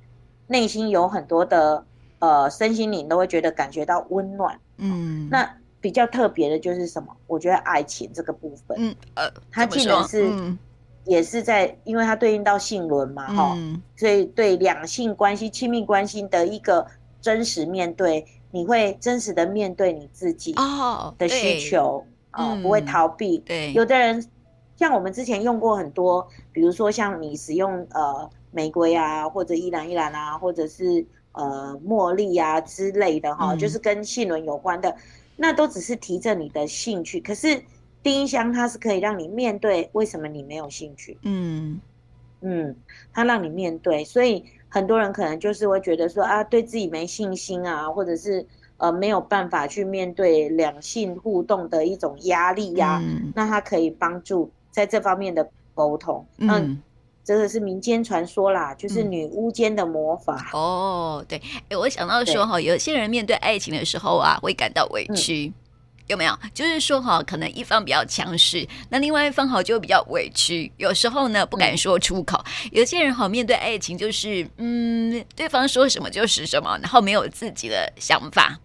[0.48, 1.86] 内心有很多的
[2.20, 7.16] 呃身心灵都会觉得感觉到温暖，嗯，那比较特别的就是什么？
[7.26, 10.60] 我觉得爱情这个部分，嗯呃，它既然是、嗯、
[11.06, 16.86] 也是在，因为它对应到性轮嘛，哈、嗯，所以对两性关系、亲密关系的一个
[17.22, 20.54] 真实面对，你会真实的面对你自己
[21.18, 23.38] 的需求啊、哦呃，不会逃避。
[23.40, 24.30] 对，有的人
[24.76, 28.30] 像我们之前用过很多，比如说像你使用呃。
[28.54, 34.96] 玫瑰啊，或者依兰依兰啊，或者是呃茉莉啊之类的哈，嗯、就是跟性轮有关的，
[35.36, 37.20] 那都只是提振你的兴趣。
[37.20, 37.62] 可是
[38.02, 41.82] 丁香它是可以让你面对为什么你没有兴趣，嗯。
[42.46, 42.76] 嗯，
[43.14, 56.82] 它让你面对，所以很多人可能就是会觉得说啊，对自己没信心啊，或者是呃没有办法去面对两性互动的一种压力呀、啊，嗯、那它可以帮助在这方面的沟通，嗯。
[57.24, 61.26] 嗯这个是民间传说啦，就是女巫间的魔法、嗯、哦。
[61.26, 65.54] 对，哎，我想到说哈，有些人面对爱情的时候啊，会感到委屈，嗯、
[66.08, 66.38] 有没有？
[66.54, 72.38] 就是说哈，可能一方比较强势，那另外一方好就比较委屈，有时候呢不敢说出口。
[72.66, 78.60] 嗯、有些人好面对爱情，就是嗯，对方说什么就是什么，然后没有自己的想法，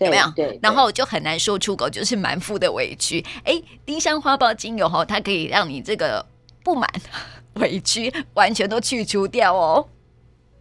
[0.00, 0.30] 有没有？
[0.36, 3.24] 对，对然后就很难说出口，就是满腹的委屈。
[3.44, 6.26] 哎，丁香花苞精油哈，它可以让你这个
[6.62, 6.88] 不满。
[7.60, 9.86] 委屈完全都去除掉哦。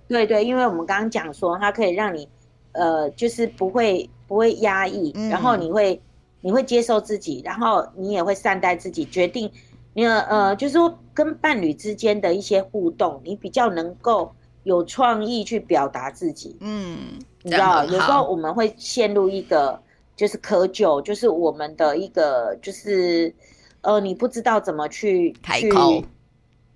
[0.07, 2.27] 对对，因为我们刚刚讲说，它可以让你，
[2.71, 6.01] 呃，就是不会不会压抑，嗯、然后你会
[6.41, 9.49] 你会接受自己，然后你也会善待自己，决定
[9.93, 14.33] 你呃，就是说跟伴侣之间的一些互动，你比较能够
[14.63, 16.57] 有创意去表达自己。
[16.59, 16.97] 嗯，
[17.43, 19.79] 你知道，有时候我们会陷入一个
[20.15, 23.33] 就是窠臼，就是我们的一个就是
[23.81, 26.03] 呃，你不知道怎么去开口。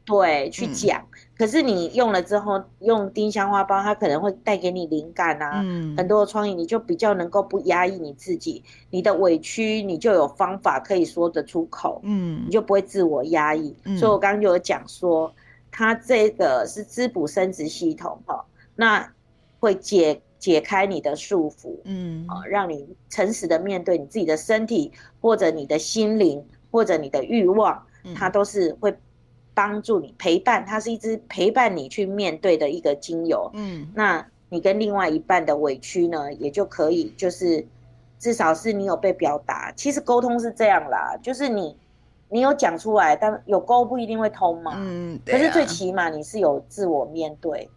[0.06, 1.00] 对，去讲。
[1.00, 13.74] 嗯、可是你用了之后，用丁香花苞，它可能会带给你灵感啊，嗯、很多的创意，你就比较能够不压抑你自己，你的委屈，你就有方法可以说得出口，嗯，你就不会自我压抑。
[13.86, 15.34] 嗯、所以我刚刚就有讲说，
[15.72, 18.44] 它这个是滋补生殖系统哈，
[18.76, 19.10] 那
[19.62, 27.82] 会解解开你的束缚，嗯，啊，让你诚实的面对你自己的身体，或者你的心灵，或者你的欲望，
[28.14, 28.94] 它都是会。
[29.56, 33.48] 帮助你陪伴，它是一支陪伴你去面对的一个精油。
[33.54, 37.64] 嗯，那你跟另外一半的委屈呢，也就可以，就是
[38.18, 39.72] 至少是你有被表达。
[39.74, 41.78] 其实沟通是这样啦，就是你
[42.30, 44.74] 你有讲出来，但有沟不一定会通嘛。
[44.78, 45.22] 嗯，啊。
[45.28, 47.70] 可是最起码你是有自我面对。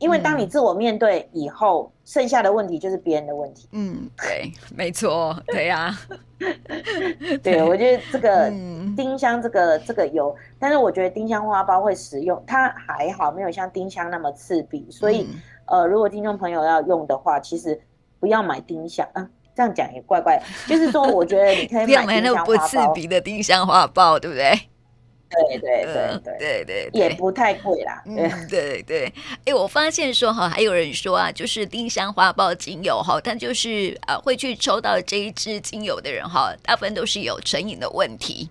[0.00, 3.68] 因为当你自我面对以后，嗯、剩下的问题就是别人的问题。
[3.72, 6.00] 嗯，对，没错，对呀、啊。
[7.42, 8.50] 对，我觉得这个
[8.96, 14.90] 丁香，这个这个油，嗯、但是我觉得丁香花苞会实用，它还好，没有像丁香那么刺鼻。
[14.90, 15.28] 所以，
[15.66, 17.78] 嗯、呃，如果听众朋友要用的话，其实
[18.18, 19.06] 不要买丁香。
[19.12, 20.42] 啊，这样讲也怪怪。
[20.66, 24.50] 就是说，我觉得你可以买那种不刺鼻的丁香花苞，对不对？
[25.30, 28.02] 对对对对对对，也不太贵啦。
[28.04, 29.04] 对对对，
[29.46, 38.50] 哎、欸，我发现说哈，还有人说啊，就是丁香花苞精油哈，但就是啊，会去抽到这一支精油的人哈，大部分都是有成瘾的问题，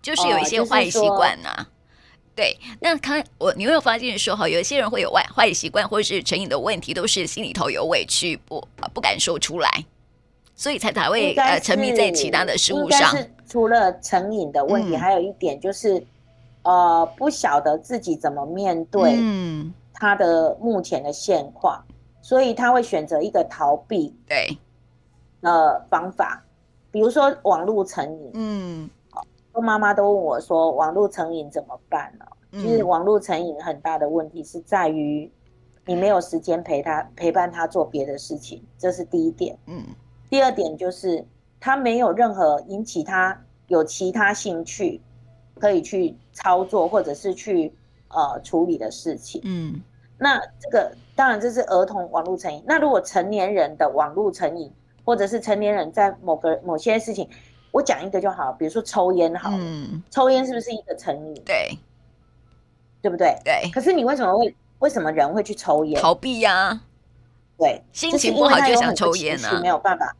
[0.00, 1.50] 就是有一些坏习惯呐。
[1.58, 1.66] 哦、
[2.34, 9.84] 对，那看我，你有没有发现说哈，有一些人会有坏坏习惯或者是成瘾的问题，都是心里头有委屈，不不敢说出来。
[10.56, 13.12] 所以才才会呃沉迷在其他的事物上。
[13.54, 16.04] 是除了成瘾的问题，嗯、还有一点就是，
[16.64, 19.16] 呃，不晓得自己怎么面对
[19.92, 24.58] 他的目前的现况，嗯、所以他会选择一个逃避对
[25.42, 26.42] 呃方法，
[26.90, 28.30] 比如说网络成瘾。
[28.34, 28.90] 嗯，
[29.52, 32.26] 多妈妈都问我说，网络成瘾怎么办呢？
[32.52, 35.30] 就是网络成瘾很大的问题是在于
[35.86, 39.56] 你没有时间陪他陪伴他做别的事情，这是第一点。
[39.66, 39.82] 嗯。
[40.30, 41.24] 第二点就是，
[41.64, 45.00] 他没有任何引起他有其他兴趣
[45.58, 47.72] 可以去操作或者是去
[48.08, 49.40] 呃处理的事情。
[49.44, 49.80] 嗯，
[50.18, 52.62] 那这个当然这是儿童网络成瘾。
[52.66, 54.70] 那如果成年人的网络成瘾，
[55.06, 57.26] 或者是成年人在某个某些事情，
[57.70, 61.42] 我讲一个就好，比如说抽烟好，嗯，抽烟是不是一个成瘾？
[61.46, 61.78] 对，
[63.00, 63.38] 对不对？
[63.42, 63.70] 对。
[63.72, 65.98] 可是你为什么会为什么人会去抽烟？
[65.98, 66.82] 逃避呀、啊。
[67.56, 70.14] 对，心情不好就想抽烟呢、啊，没有办法。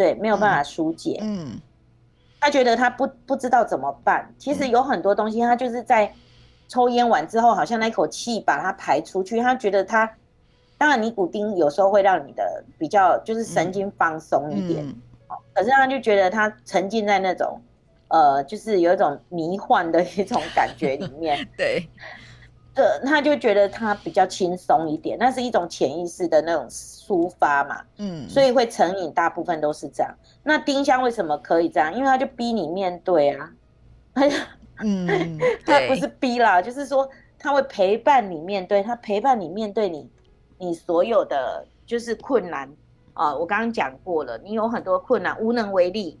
[0.00, 1.18] 对，没有办法疏解。
[1.20, 1.60] 嗯，
[2.40, 4.32] 他觉得他不不知道怎么办。
[4.38, 6.10] 其实有很多东西，他就是在
[6.68, 9.38] 抽烟完之后，好像那一口气把它排出去。
[9.42, 10.10] 他觉得他，
[10.78, 14.82] 当然尼古丁有时候会让你的比较就是神经放松一点。
[14.86, 14.88] 嗯
[15.28, 17.60] 嗯、可是他就觉得他沉浸在那种
[18.08, 21.46] 呃，就是有一种迷幻的一种感觉里面。
[21.58, 21.86] 对。
[22.80, 30.14] 呃，他就觉得他比较轻松一点，那是一种潜意识的那种抒发嘛，嗯，所以会成瘾，大部分都是这样。
[30.42, 31.92] 那丁香为什么可以这样？
[31.94, 33.50] 因为他就逼你面对啊，
[34.14, 34.36] 他就，
[34.82, 40.10] 嗯， 他不是逼啦，就是说他会陪伴你面对，他陪伴你面对你，
[40.58, 42.70] 你所有的就是困难
[43.14, 43.34] 啊。
[43.36, 46.18] 我刚刚讲过了，你有很多困难，无能为力，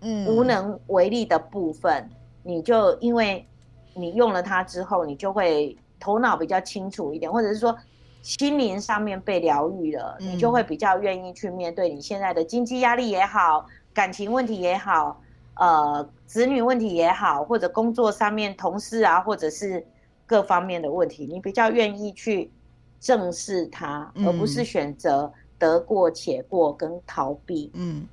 [0.00, 2.08] 嗯，无能为力的部分，
[2.42, 3.46] 你就因为。
[3.92, 7.76] 你用了它之后，你就会头脑比较清楚一点，或者是说
[8.22, 15.20] 心灵上面被疗愈了，嗯、你就会比较愿意去面对你现在的经济压力也好，感情问题也好，
[15.54, 19.86] 呃，子女问题也好，或者工作上面同事啊，或者是
[20.26, 22.50] 各方面的问题，你比较愿意去
[22.98, 27.70] 正视它，嗯、而不是选择得过且过跟逃避。
[27.74, 28.06] 嗯，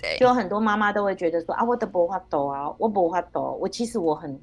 [0.00, 4.38] 对，就很多妈妈都会觉得说啊，我都不法度啊，我不法度，我其实我很。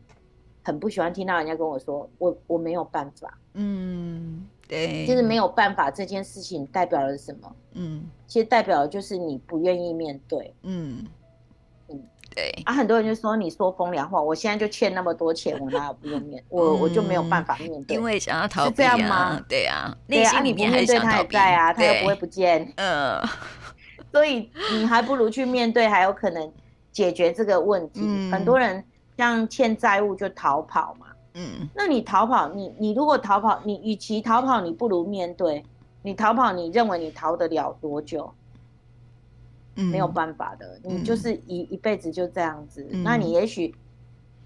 [0.63, 3.37] 很不喜欢听到人家跟我说，我我没有办法。
[3.53, 7.55] 嗯，对，就是没有办法这件事情代表了什么？
[7.73, 10.53] 嗯，其实代表的就是你不愿意面对。
[10.63, 11.05] 嗯
[11.89, 12.01] 嗯，
[12.33, 12.49] 对。
[12.65, 16.43] 啊，很多人就说你说风凉话，我现在就欠那么多钱，我哪有不用面？
[16.49, 18.91] 我我就没有办法面对，因为想要逃避啊。
[18.91, 19.45] 是这样吗？
[19.47, 22.71] 对啊，内心里面还想逃避啊，他又不会不见。
[22.77, 23.21] 嗯，
[24.11, 26.51] 所以你还不如去面对，还有可能
[26.91, 27.99] 解决这个问题。
[28.31, 28.83] 很多人。
[29.17, 35.63] 像欠债务就逃跑嘛，嗯，那你逃跑，你你如果逃跑，你与其逃跑，你不如面对。
[36.05, 38.33] 你逃跑，你认为你逃得了多久？
[39.75, 42.85] 嗯，没有办法的，你就是一一辈子就这样子。
[42.91, 43.73] 嗯、那你也许，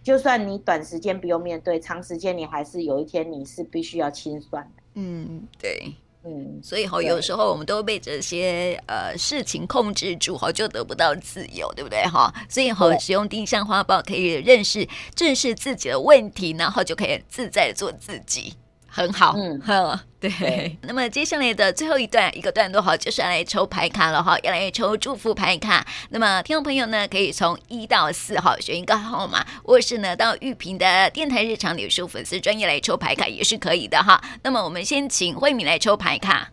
[0.03, 4.83] 就算你短时间不用面对，长时间你还是有一天你是必须要清算的。
[4.93, 5.95] 嗯，对。
[6.29, 12.33] 嗯，所以哈，有时候我们都被这些呃事情控制住，哈，就得不到自由，对不对哈？
[12.49, 14.85] 所以哈，使用丁香花报可以认识、
[15.15, 18.53] 正视自己的问题，然后就可以自在做自己。
[18.97, 25.85] 很好，嗯，好，对，那么接下来的最后一段一个段落哈，就是要来抽牌卡了哈，要来抽祝福牌卡。
[26.09, 34.19] 那么听众朋友呢，可以从一到四号选一个号码，或是呢到玉屏的电台日常脸书粉丝专业来抽牌卡也是可以的哈。
[34.41, 36.49] 那么我们先请慧敏来抽牌卡。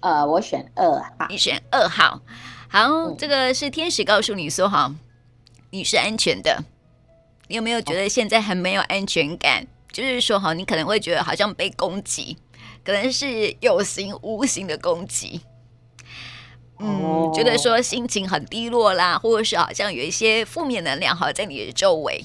[0.00, 2.20] 呃，我选二号，你选二号。
[2.68, 4.94] 好，嗯，这个是天使告诉你说哈，
[5.70, 6.62] 你是安全的。
[7.48, 9.66] 你有没有觉得现在很没有安全感？
[9.92, 12.36] 就是说哈，你可能会觉得好像被攻击，
[12.82, 15.40] 可能是有形无形的攻击。
[16.78, 17.34] 嗯，oh.
[17.34, 22.24] 觉得说心情很低落啦，或者是好像有一些负面能量哈在你的周围。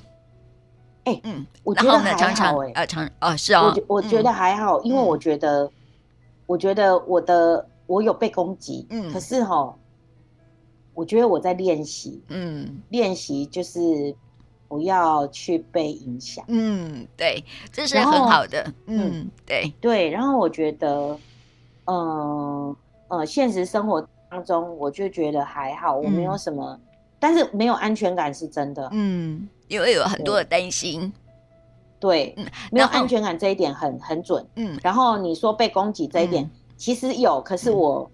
[1.03, 2.17] 哎、欸，嗯，我觉得还好、欸。
[2.17, 5.69] 常常呃，常哦，是哦，我我觉得还好，嗯、因为我觉得，
[6.45, 9.75] 我觉得我的我有被攻击，嗯，可是哈，
[10.93, 14.15] 我觉得我在练习，嗯，练习就是。
[14.67, 16.43] 不要去被影响。
[16.47, 18.61] 嗯，对，这是很好的。
[18.85, 20.09] 嗯，嗯，对对。
[20.09, 21.17] 然后我觉得，
[21.85, 22.75] 嗯呃，
[23.19, 26.81] 呃，现实生活当中，我就觉得还好，我没有什么，嗯、
[27.19, 28.89] 但是没有安全感是真的。
[28.91, 31.11] 嗯，因为有很多的担心。
[31.99, 34.45] 对，嗯、没有安全感这一点很很准。
[34.55, 38.11] 嗯，然后你说被攻击这一点，嗯、其实有，可是我、嗯、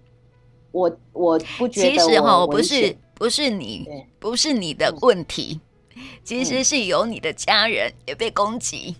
[0.70, 1.90] 我我不觉得。
[1.90, 3.86] 其实哈，不是不是你，
[4.18, 5.60] 不是你的问题。
[6.24, 8.96] 其实是有你的家人也被攻击，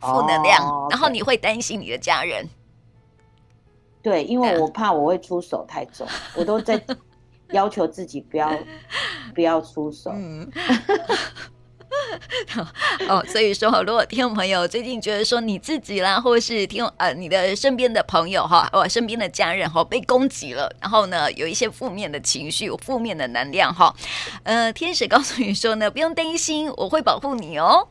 [0.00, 2.48] 负能量，哦、然后你会担心你的家人。
[4.02, 6.82] 对，因为我怕我会出手太重， 我都在
[7.50, 8.50] 要求自己不要
[9.34, 10.10] 不要出手。
[10.12, 10.50] 嗯
[13.08, 23.94] 哦，所以说，如果听众朋友最近觉得说你自己啦，或是听呃你的身边的朋友哈，或身边的家人哈被攻击了，然后呢有一些负面的情绪、负面的能量哈，
[24.44, 27.88] 呃，天使告诉你说呢，不用担心，我会保护你哦。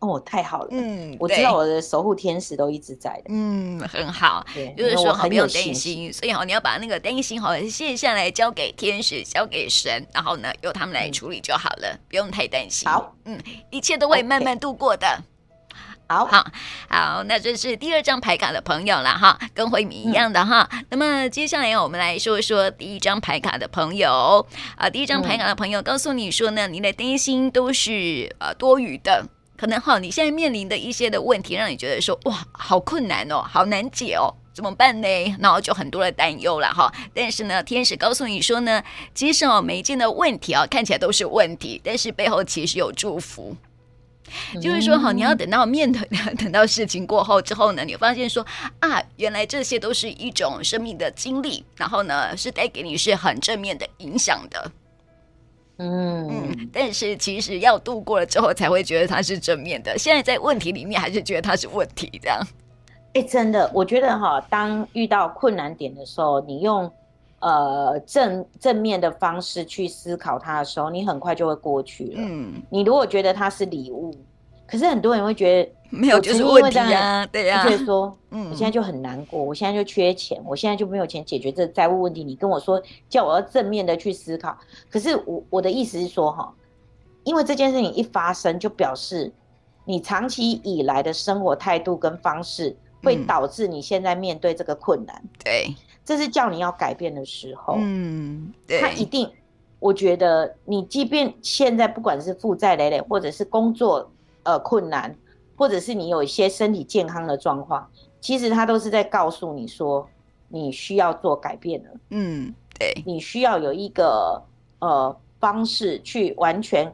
[0.00, 12.88] 哦，太好了，嗯，我知道我的守护天使都一直在的，嗯，很好，对，就是说好不用担心，所以好，你要把那个担心好卸下来，交给天使，交给神，然后呢，由他们来处理就好了，不用太担心。
[12.88, 13.38] 好，嗯，
[13.70, 15.22] 一切都会慢慢度过的。
[16.08, 16.44] 好好
[16.88, 20.68] 好，那这是第二张牌卡的朋友了哈，跟慧敏一样的哈。
[20.88, 24.44] 那么接下来我们来说说第一张牌卡的朋友
[24.76, 29.26] 啊，第一张牌卡的朋友告诉你说呢，你的担心都是呃多余的。
[29.60, 35.36] 可能哈，你现在面临的一些的问题，让你觉得说哇，好困难哦，好难解哦，怎么办呢？
[35.38, 36.90] 然后就很多的担忧了哈。
[37.12, 38.82] 但是呢，天使告诉你说呢，
[39.14, 43.54] 其实哦，每一件的问题啊，看起来都是问题，但是背后其实有祝福。
[44.62, 48.46] 就是说哈，你要等到面对， 等到事情过后之后呢，你发现说
[48.78, 54.72] 啊，原来这些都是一种生命的经历，然后呢，是带给你是很正面的影响的。
[55.82, 59.96] 嗯嗯，但是其实要度过了之后，才会觉得它是正面的。
[59.96, 62.38] 现在在问题里面，还是觉得它是问题这样。
[63.14, 66.90] 哎，真的，我觉得哈，当遇到困难点的时候，你用
[67.38, 72.18] 呃正正面的方式去思考它的时候，你很快就会过去了。
[72.18, 74.14] 嗯，你如果觉得它是礼物。
[74.66, 82.22] 可是很多人会觉得没有就是问题啊，对呀，就觉得说，嗯，我现在就很难过，我现在就缺钱，我现在就没有钱解决这债务问题。
[82.22, 84.56] 你跟我说叫我要正面的去思考，
[84.88, 86.54] 可是我我的意思是说哈，
[87.24, 89.32] 因为这件事情一发生，就表示
[89.84, 95.20] 你长期以来的生活态度跟方式会导致你现在面对这个困难。
[95.44, 95.74] 对，
[96.04, 97.74] 这是叫你要改变的时候。
[97.78, 99.28] 嗯，对，他一定，
[99.80, 104.08] 我觉得你即便现在不管是负债累累，或者是工作。
[104.42, 105.14] 呃，困难，
[105.60, 107.86] 或者是你有一些身体健康的状况，
[108.18, 110.08] 其实它都是在告诉你说，
[110.48, 111.90] 你需要做改变了。
[112.08, 114.42] 嗯，对，你需要有一个
[114.78, 116.90] 呃方式去完全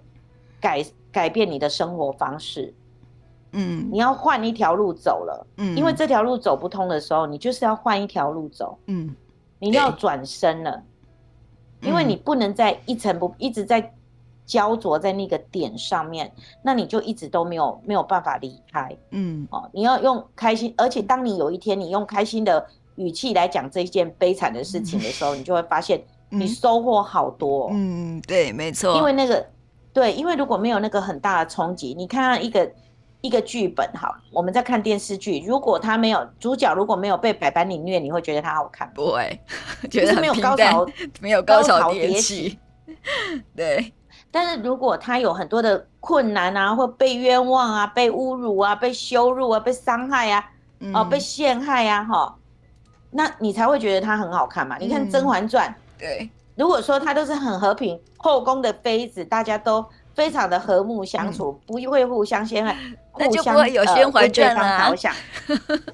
[0.61, 2.75] 改改变你的生活方式。
[3.53, 5.47] 嗯，你要换一条路走了。
[5.59, 8.77] 嗯，因为这条路走不通的时候，你就是要换一条路走。
[8.87, 9.15] 嗯，
[9.61, 10.83] 你要转身了，
[11.83, 13.95] 因为你不能再一成不一直在。
[14.47, 16.33] 焦灼在那个点上面，
[16.63, 18.97] 那你就一直都没有没有办法离开。
[19.11, 27.69] 嗯，哦，你要用开心，而且当你有一天你用开心的语气来讲这一件悲惨的事情的时候，嗯、你就会发现你收获好多。
[27.73, 28.97] 嗯，对，没错。
[28.97, 29.45] 因为那个，
[29.93, 32.73] 对，因为如果没有那个很大的冲击，你看看一个
[33.23, 38.89] 一个剧本好，我们在看电视剧，如果他没有主角，如果没有被百般凌虐，你会觉得他好看？
[38.95, 39.41] 不会，
[39.91, 40.87] 觉得没有高潮，
[41.21, 42.59] 没有高潮迭起。
[43.57, 43.93] 对，
[44.37, 50.45] 但是如果他有很多的困难啊，或被冤枉啊，被侮辱啊，被羞辱啊，被伤害啊，
[50.81, 52.37] 嗯、哦，被陷害啊，哈，
[53.11, 54.77] 那你才会觉得他很好看嘛？
[54.77, 59.83] 嗯、你看《甄嬛传》，对，如果说他都是很和平，后宫的妃子大家都
[60.15, 62.77] 非常的和睦相处，嗯、不会互相陷害，
[63.17, 64.91] 那就不会有甄嬛传了。
[64.91, 65.15] 着想，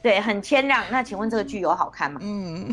[0.03, 0.83] 对，很谦让。
[0.91, 2.19] 那请问这个剧有好看吗？
[2.21, 2.67] 嗯，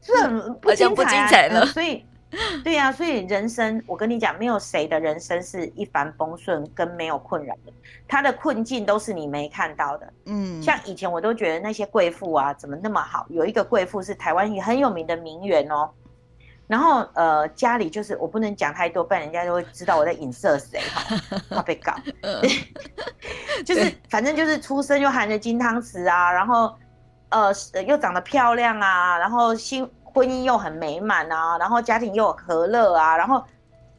[0.00, 1.64] 这很不精彩、啊、不精彩了。
[1.64, 2.04] 嗯、所以。
[2.64, 7.72] 对呀、啊，所以人生，我跟你讲，没有谁的人生是一帆风顺跟没有困扰的，
[8.08, 10.12] 他的困境都是你没看到的。
[10.26, 13.26] 嗯，像以前我都觉得那些贵妇啊，怎么那么好？
[13.28, 15.90] 有一个贵妇是台湾也很有名的名媛哦，
[16.66, 21.94] 然后呃，家里就是我不能讲太多，不然人家就会知道我在影射谁哈，怕被告。
[23.64, 26.74] 就是反正就是出生又含着金汤匙啊，然后
[27.28, 27.52] 呃
[27.86, 29.88] 又长得漂亮啊，然后新。
[30.14, 33.44] 婚姻又很美满啊，然后家庭又和乐啊，然后，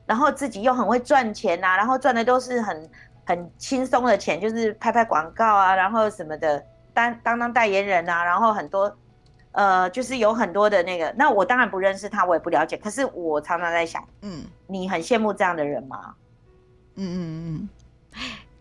[0.06, 2.90] 然后自己又很会赚钱啊，然后赚的都是很
[3.26, 6.64] 很轻松的钱，就是拍拍广告啊，然后什么的
[6.94, 8.96] 当当当代言人啊，然后很多，
[9.52, 11.14] 呃，就是有很多的那个。
[11.18, 12.78] 那我当然不认识他，我也不了解。
[12.78, 16.16] 可是我常常在想，嗯，你很羡慕这样的人吗？
[16.96, 17.20] 嗯嗯
[17.60, 17.70] 嗯，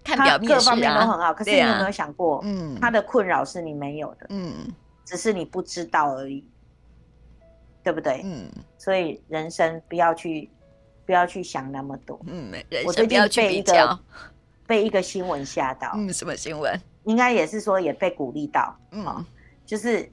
[0.02, 4.52] 看表面、啊、各方面都很好，可是你有没有想过，嗯，他的困扰是你没有的，嗯，
[5.04, 6.44] 只是你不知道而已。
[7.84, 8.22] 对不对？
[8.24, 10.50] 嗯，所以人生不要去，
[11.04, 12.18] 不要去想那么多。
[12.26, 12.50] 嗯，
[12.86, 14.00] 我最近被一个
[14.66, 15.92] 被一个新闻吓到。
[15.94, 16.80] 嗯，什么新闻？
[17.04, 18.74] 应该也是说也被鼓励到。
[18.92, 19.22] 嗯、哦，
[19.66, 20.10] 就是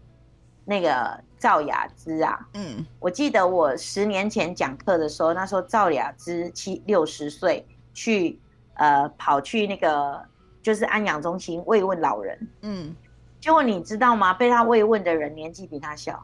[0.66, 2.38] 那个赵雅芝啊。
[2.56, 8.38] 嗯，我记得我十年前讲课的时候，那时候赵雅芝七六十岁，去
[8.74, 10.22] 呃跑去那个
[10.62, 12.48] 就是安养中心慰问老人。
[12.64, 12.94] 嗯，
[13.40, 14.34] 结果你知道吗？
[14.34, 16.22] 被他慰问的人年纪比他小。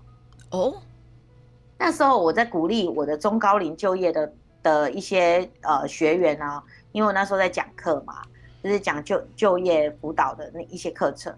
[0.50, 0.76] 哦。
[1.80, 6.62] 那时候我在鼓励我的中高龄就业的的一些呃学员啊，
[6.92, 8.22] 因为我那时候在讲课嘛，
[8.64, 11.34] 就是讲就就业辅导的那一些课程，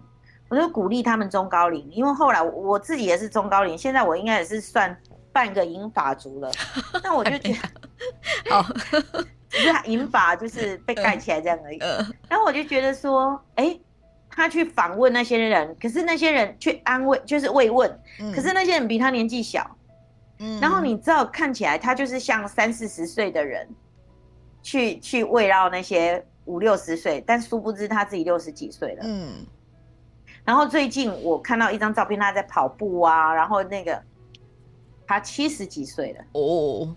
[0.48, 4.96] 我就鼓励他们中高龄，因为后来我自己也是中高龄，现在我应该也是算
[5.32, 6.50] 半个银发族了，
[7.04, 7.52] 那我就觉
[8.48, 8.64] 得， 哦，
[9.50, 11.78] 只是银发就是被盖起来这样而已。
[12.28, 13.78] 然后我就觉得说，哎，
[14.30, 18.00] 他去访问那些人，可是那些人去安慰，就是慰问，
[18.34, 19.70] 可是那些人比他年纪小。
[20.60, 23.68] 然后你知道，看起来他就是像三四十岁的人，
[24.62, 29.02] 去去围绕那些五六十岁，但殊不知他自己六十几岁了。
[29.04, 29.46] 嗯。
[30.44, 34.02] 然后最近我看到一张照片，他在跑步啊，然后那个
[35.06, 36.96] 他七十几岁了哦，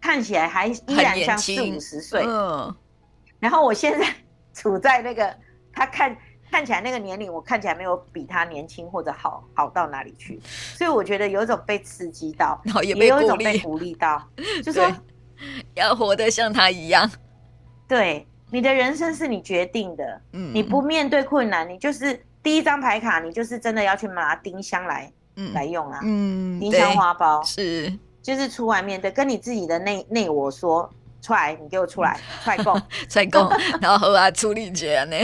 [0.00, 2.22] 看起来还依然像四五十岁。
[2.26, 2.74] 嗯。
[3.40, 4.06] 然后我现在
[4.52, 5.34] 处在那个
[5.72, 6.16] 他看。
[6.54, 10.40] 看起来那个年龄，我看起来没有比他年轻或者好好到哪里去，
[10.76, 14.22] 所以我觉得有一种被刺激到， 然后也，也有一种被鼓励到，
[14.62, 14.88] 就说
[15.74, 17.10] 要活得像他一样。
[17.88, 27.92] 对，你的人生是你决定的，嗯，你不面对困难，你就是第一张牌卡，你就是真的要去拿丁香来，嗯，来用啊，嗯，丁香花苞是，
[28.22, 30.88] 就是出外面对，跟你自己的内内我说
[31.24, 32.74] 出来，你给我出来，出来共，
[33.08, 33.48] 出来共，
[33.80, 35.16] 然后和他处理这样呢。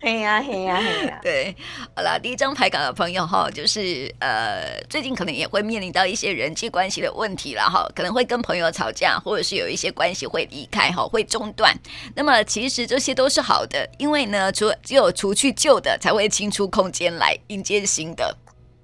[0.00, 1.20] 嘿呀嘿呀嘿呀！
[1.22, 1.54] 对，
[1.94, 11.72] 好啦，第一张牌卡的朋友哈，就是呃，最近可能也会面临到一些人际关系的问题了哈，可能会跟朋友吵架，或者是有一些关系会离开哈，会中断。
[12.16, 18.36] 那么其实这些都是好的，因为呢，除只有除去旧的，才会清出空间来迎接新的，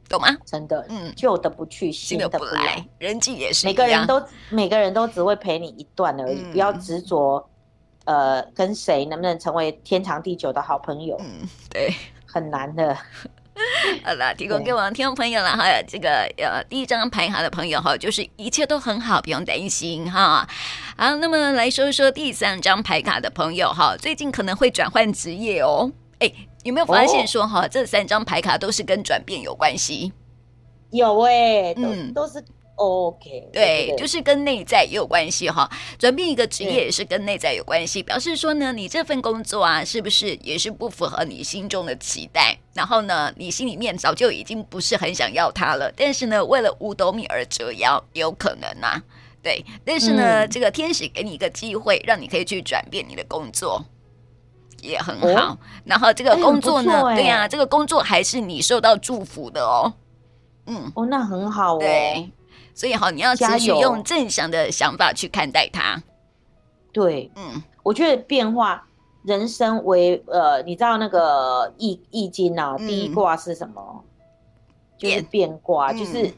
[0.08, 0.28] 懂吗？
[0.44, 7.48] 真的，嗯，旧的不去，新的不来，人际也是，每个人都每个人都只会陪你一段而已，嗯、不要执着。
[8.04, 11.14] 呃，跟谁能不能成为天长地久的好朋友？
[11.20, 11.92] 嗯，对，
[12.24, 12.96] 很难的。
[14.02, 20.48] 好了，提供给我们听众朋友了哈，这个呃第一张牌卡的朋友哈，就是一切都很好，不用担心哈。
[20.96, 25.92] 好，那么来说说第三张牌卡的朋友哈，最近可能会转换职业哦。
[26.20, 26.32] 哎，
[26.64, 30.12] 有没有发现说哈，哦、这三张牌卡都是跟转变有关系？
[30.90, 32.44] 有哎、嗯、都是。
[32.80, 35.68] OK，对，对，就是跟内在也有关系哈。
[35.98, 42.56] 转变一个职业也是跟内在有关系，表示说呢，你这份工作啊，是不是也是不符合你心中的期待？
[42.74, 45.92] 然后呢，你心里面早就已经不是很想要它了。
[45.96, 49.02] 但是呢，为了五斗米而折腰，有可能啊。
[49.42, 53.84] 对，但是呢，嗯、这个天使给你一个机会，让你可以去转变你的工作，
[54.82, 55.52] 也很好。
[55.52, 59.92] 哦、然后这个工作呢，哎、对呀、啊，这个工作还是你受到祝福的哦。
[60.66, 61.78] 嗯，哦，那很好哦。
[61.78, 62.30] 对。
[62.74, 66.00] 所以好，你要持续用正向的想法去看待它。
[66.92, 68.86] 对，嗯，我觉得变化，
[69.24, 73.82] 人生为呃，你知道那个易易经啊，第一卦是什么？
[73.82, 74.04] 嗯、
[74.96, 76.32] 就是变卦，嗯、就是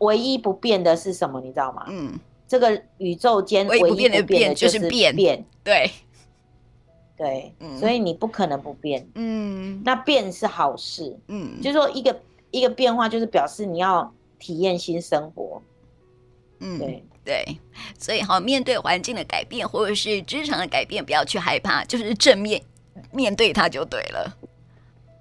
[0.00, 1.40] 唯一不变的是什么？
[1.40, 1.86] 你知道吗？
[1.88, 5.90] 嗯，这个宇宙间唯一不变的变就是变，变对
[7.20, 9.06] 对，嗯、所以你不可能不变。
[9.14, 11.14] 嗯，那变是好事。
[11.28, 12.18] 嗯，就是说一个
[12.50, 15.60] 一个变化，就是表示你要体验新生活。
[16.60, 17.04] 嗯，对。
[17.22, 17.44] 对，
[17.98, 22.60] 所以哈，面对环境的改变或者是职场的改变，不要去害怕，就是正面
[23.12, 24.36] 面对它就对了。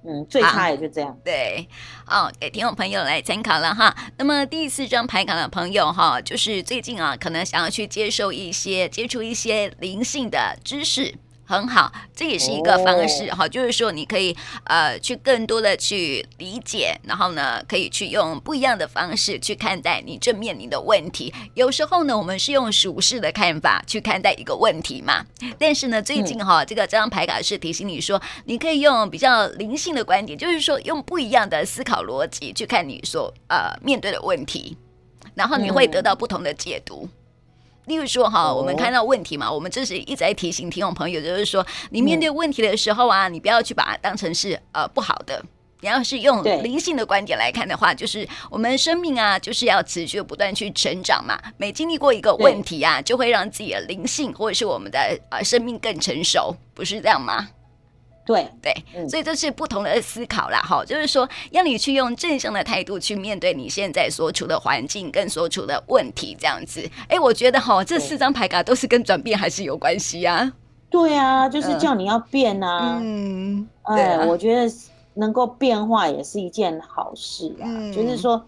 [0.06, 1.16] 嗯，最差也就这样。
[1.26, 1.68] 对，
[2.08, 3.94] 哦，给听众朋友来参考了哈。
[4.18, 11.14] 那么第四张牌卡的朋友哈，就是最近啊，可能想要去接受一些、接触一些灵性的知识。
[11.50, 13.52] 很好，这也是一个方式哈，oh.
[13.52, 21.34] 就是说你可以呃去更多的去理解，然后呢可以去用不一样的方式去看待你正面临的问题。
[21.56, 25.26] 有时候呢，我们是用属世的看法去看待一个问题嘛，
[25.58, 34.78] 但是呢，最近哈、嗯、这个这张牌卡是提醒你说，你可以用比较灵性的观点，就是说用不一样的思考逻辑去看你所呃面对的问题，
[35.34, 37.06] 然后你会得到不同的解读。
[37.06, 37.10] 嗯
[37.90, 45.44] 例如说哈，我们看到问题嘛，我们这是一直在提醒听众朋友，就是说你面对问题的时候啊，你不要去把它当成是呃不好的，
[45.82, 51.38] 你要是用灵性的观点来看的话，就是我们生命啊，就是要持续不断去成长嘛。
[51.58, 57.50] 每经历过一个问题啊，就会让自己的灵性或者是我们的呃生命更成熟，不是这样吗？
[58.30, 66.88] 对对，所以这是不同的思考啦，哈，就是说让你去用正向的态度去面对你现在所处的环境跟所处的问题，这样子。
[67.08, 70.54] 哎，我觉得哈，这四张牌卡都是跟转变还是有关系呀。
[70.92, 73.00] 对啊，就是叫你要变啊。
[73.02, 74.72] 嗯，哎，我觉得
[75.16, 78.46] 能够变化也是一件好事啊，就是说。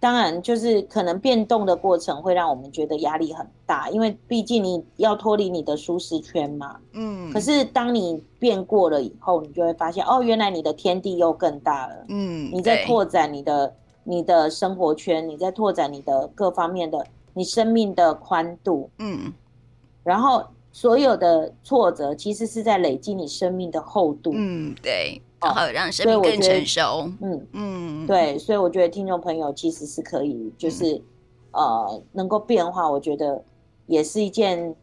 [0.00, 6.78] 当然，就是可能变动的过程会让我们觉得压力很大，因为毕竟你要脱离你的舒适圈嘛。
[6.94, 7.30] 嗯。
[7.30, 11.94] 可是当你变过了以后，你就会发现，哦，原来你的天地又更大了。
[12.08, 12.48] 嗯。
[12.50, 18.88] 你在拓展你的你的生活圈，你在拓展你的各方面的你生命的宽度。
[19.00, 19.30] 嗯。
[20.02, 20.42] 然后
[20.72, 24.32] 所有的挫折其实是在累积你生命的厚度。
[24.34, 25.20] 嗯，对。
[25.42, 27.10] 然后让生命更成熟。
[27.20, 30.94] 嗯嗯，对，所以我觉得听众朋友其实是可以，就是、
[31.52, 33.42] 嗯、呃，能够变化，我觉得
[33.86, 34.74] 也是一件，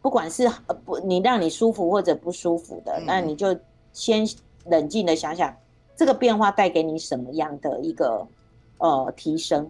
[0.00, 3.56] 不管是呃不你让你舒服或者不舒服的，嗯、那你就
[3.92, 4.26] 先
[4.66, 5.54] 冷静的想想，
[5.96, 8.26] 这个变化带给你什么样的一个
[8.78, 9.68] 呃提升？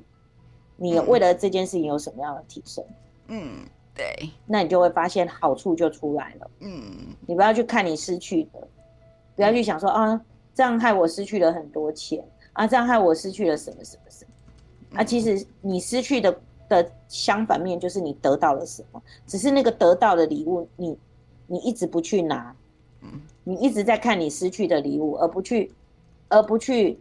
[0.77, 2.85] 你为了这件事情有什么样的提升？
[3.29, 3.65] 嗯，
[3.95, 6.51] 对，那你就会发现好处就出来了。
[6.61, 6.83] 嗯，
[7.27, 8.69] 你不要去看你失去的。
[9.37, 10.19] 不要去想说啊，
[10.55, 12.25] 这样害我失去了很多钱
[12.55, 15.05] 啊，这样害我失去了什么什么什么啊。
[15.05, 20.99] 其实你失去的的相反面就是你得到了什么，只是那个得到的礼物，你
[21.47, 22.57] 你一直不去拿，
[23.45, 25.71] 你一直在看你失去的礼物，而不去
[26.29, 26.99] 而不去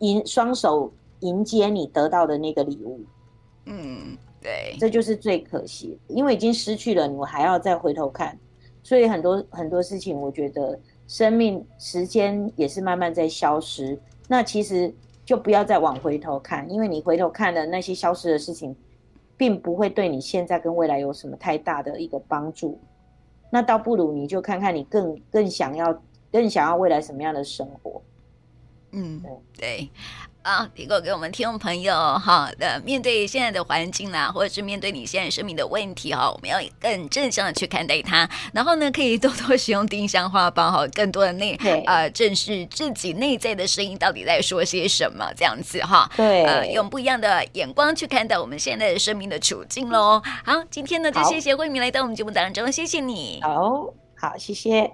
[0.00, 3.00] 迎双手迎接你得到的那个礼物。
[3.64, 8.38] 嗯，对，这就是最可惜，因为已经失去了，你还要再回头看，
[8.82, 10.78] 所以很多很多事情，我觉得。
[11.10, 13.98] 生命时间也是慢慢在消失，
[14.28, 14.94] 那其实
[15.24, 18.76] 就不要再往回头看，因为你回头看的那些消失的事情，
[19.36, 22.78] 并不会对你现在跟未来有什么太大的一个帮助。
[23.50, 26.00] 那倒不如你就看看你更更想要、
[26.30, 28.00] 更想要未来什么样的生活。
[28.92, 29.22] 嗯，
[29.56, 29.88] 对。
[30.42, 38.26] 啊，提供给我们听众朋友哈的，面对现在的环境啦，或者是面对你现在生命的问题哈，我们要更正向的去看待它。
[38.54, 46.10] 然后呢，可以多多使用丁香花苞哈，更多的内对呃，正视自己内在的声音到底在说些什么，这样子哈。
[46.16, 50.22] 对，呃，用不一样的眼光去看待我们现在的生命的处境喽。
[50.42, 53.40] 好，今天呢，就谢谢慧敏来到我们节目当中，谢谢你。
[53.42, 54.90] 好，好，谢谢。